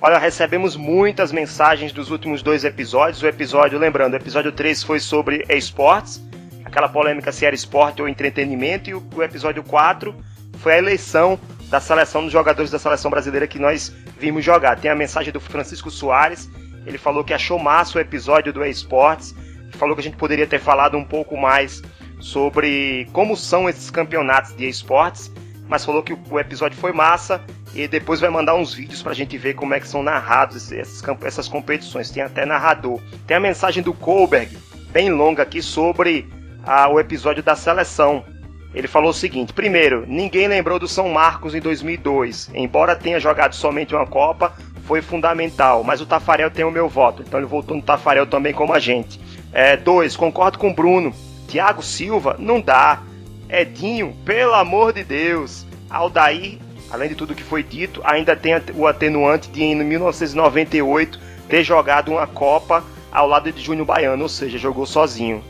Olha, 0.00 0.18
recebemos 0.18 0.76
muitas 0.76 1.32
mensagens 1.32 1.92
dos 1.92 2.10
últimos 2.10 2.42
dois 2.42 2.64
episódios. 2.64 3.22
O 3.22 3.26
episódio, 3.26 3.78
lembrando, 3.78 4.14
o 4.14 4.16
episódio 4.16 4.52
3 4.52 4.82
foi 4.82 5.00
sobre 5.00 5.44
esportes, 5.48 6.20
aquela 6.64 6.88
polêmica 6.88 7.30
se 7.30 7.46
era 7.46 7.54
esporte 7.54 8.02
ou 8.02 8.08
entretenimento, 8.08 8.90
e 8.90 8.94
o, 8.94 9.22
episódio 9.22 9.62
4 9.62 10.14
foi 10.58 10.74
a 10.74 10.78
eleição 10.78 11.38
da 11.74 11.80
seleção 11.80 12.22
dos 12.22 12.30
jogadores 12.30 12.70
da 12.70 12.78
seleção 12.78 13.10
brasileira 13.10 13.48
que 13.48 13.58
nós 13.58 13.92
vimos 14.16 14.44
jogar. 14.44 14.78
Tem 14.78 14.88
a 14.88 14.94
mensagem 14.94 15.32
do 15.32 15.40
Francisco 15.40 15.90
Soares, 15.90 16.48
ele 16.86 16.96
falou 16.96 17.24
que 17.24 17.34
achou 17.34 17.58
massa 17.58 17.98
o 17.98 18.00
episódio 18.00 18.52
do 18.52 18.64
esportes, 18.64 19.34
falou 19.72 19.96
que 19.96 20.00
a 20.00 20.04
gente 20.04 20.16
poderia 20.16 20.46
ter 20.46 20.60
falado 20.60 20.96
um 20.96 21.04
pouco 21.04 21.36
mais 21.36 21.82
sobre 22.20 23.08
como 23.12 23.36
são 23.36 23.68
esses 23.68 23.90
campeonatos 23.90 24.54
de 24.54 24.68
esportes, 24.68 25.32
mas 25.66 25.84
falou 25.84 26.00
que 26.00 26.16
o 26.30 26.38
episódio 26.38 26.78
foi 26.78 26.92
massa 26.92 27.44
e 27.74 27.88
depois 27.88 28.20
vai 28.20 28.30
mandar 28.30 28.54
uns 28.54 28.72
vídeos 28.72 29.02
pra 29.02 29.12
gente 29.12 29.36
ver 29.36 29.54
como 29.54 29.74
é 29.74 29.80
que 29.80 29.88
são 29.88 30.00
narrados 30.00 30.70
essas, 30.70 31.02
essas 31.24 31.48
competições. 31.48 32.08
Tem 32.08 32.22
até 32.22 32.46
narrador. 32.46 33.00
Tem 33.26 33.36
a 33.36 33.40
mensagem 33.40 33.82
do 33.82 33.92
Kohlberg, 33.92 34.56
bem 34.92 35.10
longa 35.10 35.42
aqui, 35.42 35.60
sobre 35.60 36.30
a, 36.64 36.86
o 36.88 37.00
episódio 37.00 37.42
da 37.42 37.56
seleção. 37.56 38.24
Ele 38.74 38.88
falou 38.88 39.10
o 39.10 39.14
seguinte: 39.14 39.52
primeiro, 39.52 40.04
ninguém 40.06 40.48
lembrou 40.48 40.78
do 40.78 40.88
São 40.88 41.08
Marcos 41.08 41.54
em 41.54 41.60
2002. 41.60 42.50
Embora 42.54 42.96
tenha 42.96 43.20
jogado 43.20 43.54
somente 43.54 43.94
uma 43.94 44.06
Copa, 44.06 44.52
foi 44.84 45.00
fundamental. 45.00 45.84
Mas 45.84 46.00
o 46.00 46.06
Tafarel 46.06 46.50
tem 46.50 46.64
o 46.64 46.70
meu 46.70 46.88
voto, 46.88 47.22
então 47.22 47.38
ele 47.38 47.46
voltou 47.46 47.76
no 47.76 47.82
Tafarel 47.82 48.26
também 48.26 48.52
como 48.52 48.72
a 48.72 48.78
gente. 48.78 49.20
É, 49.52 49.76
dois, 49.76 50.16
concordo 50.16 50.58
com 50.58 50.70
o 50.70 50.74
Bruno. 50.74 51.14
Thiago 51.46 51.82
Silva, 51.82 52.36
não 52.38 52.60
dá. 52.60 53.00
Edinho, 53.48 54.16
pelo 54.24 54.54
amor 54.54 54.92
de 54.92 55.04
Deus. 55.04 55.64
Aldair 55.88 56.58
além 56.94 57.08
de 57.08 57.16
tudo 57.16 57.34
que 57.34 57.42
foi 57.42 57.62
dito, 57.62 58.00
ainda 58.04 58.36
tem 58.36 58.54
o 58.74 58.86
atenuante 58.86 59.50
de 59.50 59.64
em 59.64 59.74
1998 59.74 61.18
ter 61.48 61.64
jogado 61.64 62.12
uma 62.12 62.26
Copa 62.26 62.84
ao 63.10 63.26
lado 63.26 63.50
de 63.50 63.60
Júnior 63.60 63.86
Baiano, 63.86 64.22
ou 64.22 64.28
seja, 64.28 64.58
jogou 64.58 64.86
sozinho. 64.86 65.42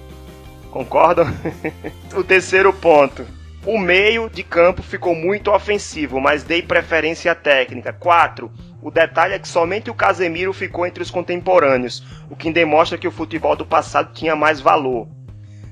Concordam? 0.74 1.26
o 2.16 2.24
terceiro 2.24 2.72
ponto. 2.72 3.24
O 3.64 3.78
meio 3.78 4.28
de 4.28 4.42
campo 4.42 4.82
ficou 4.82 5.14
muito 5.14 5.52
ofensivo, 5.52 6.20
mas 6.20 6.42
dei 6.42 6.62
preferência 6.62 7.30
à 7.30 7.34
técnica. 7.34 7.92
4. 7.92 8.50
O 8.82 8.90
detalhe 8.90 9.34
é 9.34 9.38
que 9.38 9.46
somente 9.46 9.88
o 9.88 9.94
Casemiro 9.94 10.52
ficou 10.52 10.84
entre 10.84 11.00
os 11.00 11.12
contemporâneos, 11.12 12.04
o 12.28 12.34
que 12.34 12.52
demonstra 12.52 12.98
que 12.98 13.06
o 13.06 13.12
futebol 13.12 13.54
do 13.54 13.64
passado 13.64 14.12
tinha 14.12 14.34
mais 14.34 14.60
valor. 14.60 15.06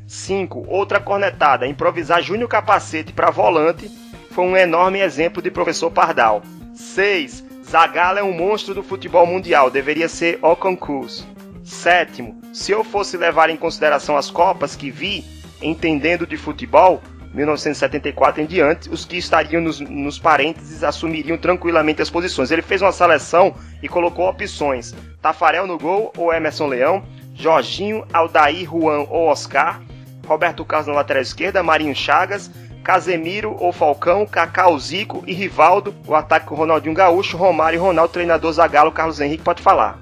5. 0.07 0.67
Outra 0.69 1.01
cornetada, 1.01 1.67
improvisar 1.67 2.23
Júnior 2.23 2.49
Capacete 2.49 3.13
para 3.13 3.29
volante 3.29 3.91
foi 4.31 4.45
um 4.45 4.57
enorme 4.57 5.01
exemplo 5.01 5.43
de 5.43 5.51
professor 5.51 5.91
Pardal. 5.91 6.43
6. 6.77 7.45
Zagallo 7.69 8.21
é 8.21 8.23
um 8.23 8.33
monstro 8.33 8.73
do 8.73 8.85
futebol 8.85 9.27
mundial, 9.27 9.69
deveria 9.69 10.09
ser 10.09 10.39
o. 10.41 11.27
Sétimo, 11.65 12.41
se 12.53 12.73
eu 12.73 12.83
fosse 12.83 13.17
levar 13.17 13.51
em 13.51 13.57
consideração 13.57 14.17
as 14.17 14.31
Copas 14.31 14.75
que 14.75 14.91
vi, 14.91 15.25
entendendo 15.61 16.27
de 16.27 16.37
futebol, 16.37 17.01
1974 17.33 18.43
em 18.43 18.47
diante, 18.47 18.91
os 18.91 19.05
que 19.05 19.17
estariam 19.17 19.63
nos, 19.63 19.81
nos 19.81 20.19
parênteses 20.19 20.85
assumiriam 20.85 21.39
tranquilamente 21.39 22.03
as 22.03 22.11
posições. 22.11 22.51
Ele 22.51 22.63
fez 22.63 22.83
uma 22.83 22.93
seleção 22.93 23.55
e 23.83 23.89
colocou 23.89 24.29
opções: 24.29 24.95
Tafarel 25.21 25.67
no 25.67 25.79
gol 25.79 26.13
ou 26.17 26.33
Emerson 26.33 26.67
Leão, 26.67 27.03
Jorginho, 27.35 28.07
Aldair, 28.13 28.69
Juan 28.69 29.07
ou 29.09 29.29
Oscar, 29.29 29.81
Roberto 30.27 30.65
Carlos 30.65 30.89
na 30.89 30.95
lateral 30.95 31.23
esquerda, 31.23 31.63
Marinho 31.63 31.95
Chagas, 31.95 32.51
Casemiro 32.85 33.57
ou 33.59 33.73
Falcão, 33.73 34.27
Cacau 34.27 34.79
Zico 34.79 35.23
e 35.27 35.33
Rivaldo, 35.33 35.95
o 36.07 36.15
ataque 36.15 36.47
com 36.47 36.55
Ronaldinho 36.55 36.95
Gaúcho, 36.95 37.37
Romário 37.37 37.79
e 37.79 37.81
Ronaldo, 37.81 38.13
treinador 38.13 38.53
Zagallo, 38.53 38.93
Carlos 38.93 39.21
Henrique, 39.21 39.45
pode 39.45 39.63
falar. 39.63 40.02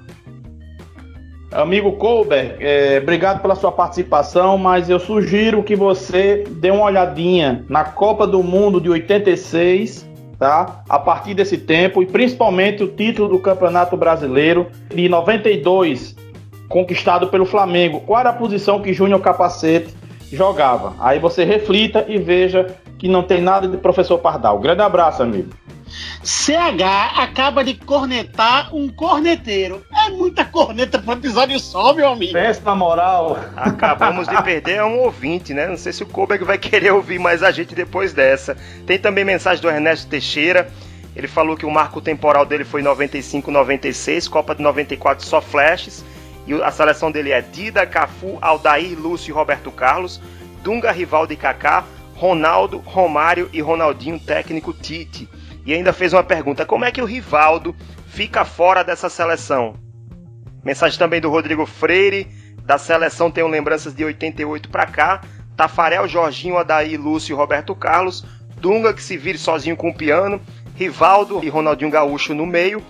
Amigo 1.51 1.93
Colbert, 1.93 2.55
é, 2.59 2.99
obrigado 3.01 3.41
pela 3.41 3.55
sua 3.55 3.71
participação, 3.71 4.57
mas 4.57 4.89
eu 4.89 4.99
sugiro 4.99 5.61
que 5.61 5.75
você 5.75 6.45
dê 6.47 6.71
uma 6.71 6.85
olhadinha 6.85 7.65
na 7.67 7.83
Copa 7.83 8.25
do 8.25 8.41
Mundo 8.41 8.79
de 8.79 8.89
86, 8.89 10.07
tá? 10.39 10.83
A 10.87 10.97
partir 10.97 11.33
desse 11.33 11.57
tempo, 11.57 12.01
e 12.01 12.05
principalmente 12.05 12.83
o 12.83 12.87
título 12.87 13.27
do 13.27 13.39
Campeonato 13.39 13.97
Brasileiro 13.97 14.67
de 14.89 15.09
92, 15.09 16.15
conquistado 16.69 17.27
pelo 17.27 17.45
Flamengo. 17.45 17.99
Qual 17.99 18.19
era 18.19 18.29
a 18.29 18.33
posição 18.33 18.81
que 18.81 18.93
Júnior 18.93 19.19
Capacete 19.19 19.93
jogava. 20.31 20.95
Aí 20.99 21.19
você 21.19 21.43
reflita 21.43 22.05
e 22.07 22.17
veja 22.17 22.75
que 22.97 23.07
não 23.07 23.23
tem 23.23 23.41
nada 23.41 23.67
de 23.67 23.77
professor 23.77 24.17
Pardal. 24.19 24.59
Grande 24.59 24.81
abraço, 24.81 25.21
amigo. 25.21 25.49
CH 26.23 27.17
acaba 27.17 27.63
de 27.63 27.73
cornetar 27.73 28.75
um 28.75 28.89
corneteiro. 28.89 29.85
É 29.93 30.09
muita 30.09 30.45
corneta 30.45 30.99
pro 30.99 31.13
episódio 31.13 31.59
só, 31.59 31.93
meu 31.93 32.09
amigo. 32.09 32.33
Na 32.63 32.75
moral. 32.75 33.37
Acabamos 33.55 34.27
de 34.27 34.41
perder 34.43 34.83
um 34.83 34.99
ouvinte, 34.99 35.53
né? 35.53 35.67
Não 35.67 35.77
sei 35.77 35.91
se 35.93 36.03
o 36.03 36.05
Koberg 36.05 36.43
vai 36.43 36.57
querer 36.57 36.91
ouvir 36.91 37.19
mais 37.19 37.43
a 37.43 37.51
gente 37.51 37.73
depois 37.73 38.13
dessa. 38.13 38.55
Tem 38.85 38.99
também 38.99 39.25
mensagem 39.25 39.61
do 39.61 39.69
Ernesto 39.69 40.07
Teixeira. 40.07 40.71
Ele 41.15 41.27
falou 41.27 41.57
que 41.57 41.65
o 41.65 41.71
marco 41.71 41.99
temporal 41.99 42.45
dele 42.45 42.63
foi 42.63 42.81
95-96, 42.81 44.29
Copa 44.29 44.55
de 44.55 44.61
94 44.61 45.25
só 45.25 45.41
flashes. 45.41 46.05
E 46.47 46.53
a 46.53 46.71
seleção 46.71 47.11
dele 47.11 47.31
é 47.31 47.41
Dida, 47.41 47.85
Cafu, 47.85 48.37
Aldair, 48.41 48.97
Lúcio 48.97 49.31
e 49.31 49.33
Roberto 49.33 49.71
Carlos, 49.71 50.21
Dunga, 50.63 50.91
Rivaldo 50.91 51.33
e 51.33 51.35
Kaká, 51.35 51.83
Ronaldo, 52.15 52.77
Romário 52.77 53.49
e 53.51 53.61
Ronaldinho, 53.61 54.19
técnico 54.19 54.73
Tite. 54.73 55.27
E 55.65 55.73
ainda 55.73 55.93
fez 55.93 56.13
uma 56.13 56.23
pergunta: 56.23 56.65
como 56.65 56.85
é 56.85 56.91
que 56.91 57.01
o 57.01 57.05
Rivaldo 57.05 57.75
fica 58.07 58.43
fora 58.45 58.83
dessa 58.83 59.09
seleção? 59.09 59.75
Mensagem 60.63 60.97
também 60.97 61.19
do 61.19 61.29
Rodrigo 61.29 61.65
Freire, 61.65 62.27
da 62.63 62.77
seleção 62.77 63.31
tenho 63.31 63.47
lembranças 63.47 63.93
de 63.93 64.03
88 64.03 64.69
para 64.69 64.85
cá. 64.85 65.21
Tafarel, 65.57 66.07
Jorginho, 66.07 66.57
Adair, 66.57 66.99
Lúcio 66.99 67.33
e 67.33 67.35
Roberto 67.35 67.75
Carlos. 67.75 68.25
Dunga 68.57 68.93
que 68.93 69.03
se 69.03 69.17
vire 69.17 69.37
sozinho 69.37 69.75
com 69.75 69.89
o 69.89 69.93
piano. 69.93 70.39
Rivaldo 70.75 71.43
e 71.43 71.49
Ronaldinho 71.49 71.91
Gaúcho 71.91 72.33
no 72.33 72.45
meio. 72.45 72.81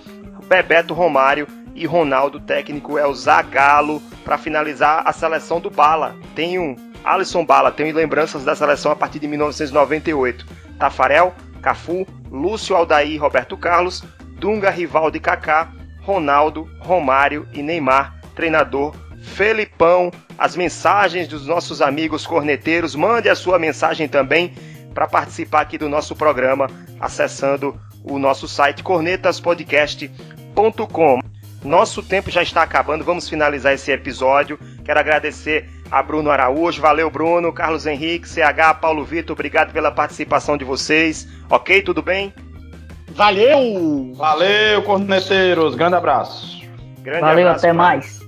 Bebeto 0.47 0.93
Romário 0.93 1.47
e 1.73 1.85
Ronaldo, 1.85 2.39
técnico 2.39 2.97
é 2.97 3.07
o 3.07 3.13
Zagallo, 3.13 4.01
para 4.25 4.37
finalizar 4.37 5.03
a 5.05 5.13
seleção 5.13 5.59
do 5.59 5.69
Bala. 5.69 6.15
Tem 6.35 6.59
um 6.59 6.75
Alisson 7.03 7.45
Bala, 7.45 7.71
tenho 7.71 7.95
lembranças 7.95 8.43
da 8.43 8.55
seleção 8.55 8.91
a 8.91 8.95
partir 8.95 9.19
de 9.19 9.27
1998. 9.27 10.45
Tafarel, 10.77 11.33
Cafu, 11.61 12.05
Lúcio 12.31 12.75
Aldair, 12.75 13.21
Roberto 13.21 13.57
Carlos, 13.57 14.03
Dunga, 14.39 14.69
Rivaldo 14.69 15.17
e 15.17 15.19
Kaká, 15.19 15.71
Ronaldo, 16.01 16.69
Romário 16.79 17.45
e 17.53 17.61
Neymar, 17.61 18.15
treinador 18.33 18.95
Felipão, 19.21 20.09
as 20.37 20.55
mensagens 20.55 21.27
dos 21.27 21.45
nossos 21.45 21.81
amigos 21.81 22.25
corneteiros. 22.25 22.95
Mande 22.95 23.27
a 23.29 23.35
sua 23.35 23.59
mensagem 23.59 24.07
também 24.07 24.53
para 24.93 25.07
participar 25.07 25.61
aqui 25.61 25.77
do 25.77 25.87
nosso 25.87 26.13
programa 26.15 26.67
acessando 26.99 27.79
o 28.03 28.17
nosso 28.17 28.47
site 28.47 28.81
cornetaspodcast.com. 28.83 31.19
Nosso 31.63 32.01
tempo 32.01 32.31
já 32.31 32.41
está 32.41 32.63
acabando, 32.63 33.05
vamos 33.05 33.29
finalizar 33.29 33.73
esse 33.73 33.91
episódio. 33.91 34.57
Quero 34.83 34.99
agradecer 34.99 35.69
a 35.91 36.01
Bruno 36.01 36.31
Araújo, 36.31 36.81
valeu 36.81 37.11
Bruno, 37.11 37.51
Carlos 37.51 37.85
Henrique, 37.85 38.27
CH, 38.27 38.79
Paulo 38.79 39.03
Vitor, 39.03 39.33
obrigado 39.33 39.73
pela 39.73 39.91
participação 39.91 40.57
de 40.57 40.63
vocês. 40.63 41.27
Ok, 41.49 41.81
tudo 41.81 42.01
bem? 42.01 42.33
Valeu! 43.09 44.13
Valeu, 44.15 44.81
corneteiros, 44.83 45.75
grande 45.75 45.95
abraço. 45.95 46.61
Grande 47.01 47.19
valeu, 47.19 47.47
abraço 47.47 47.65
até 47.65 47.73
mais. 47.73 48.20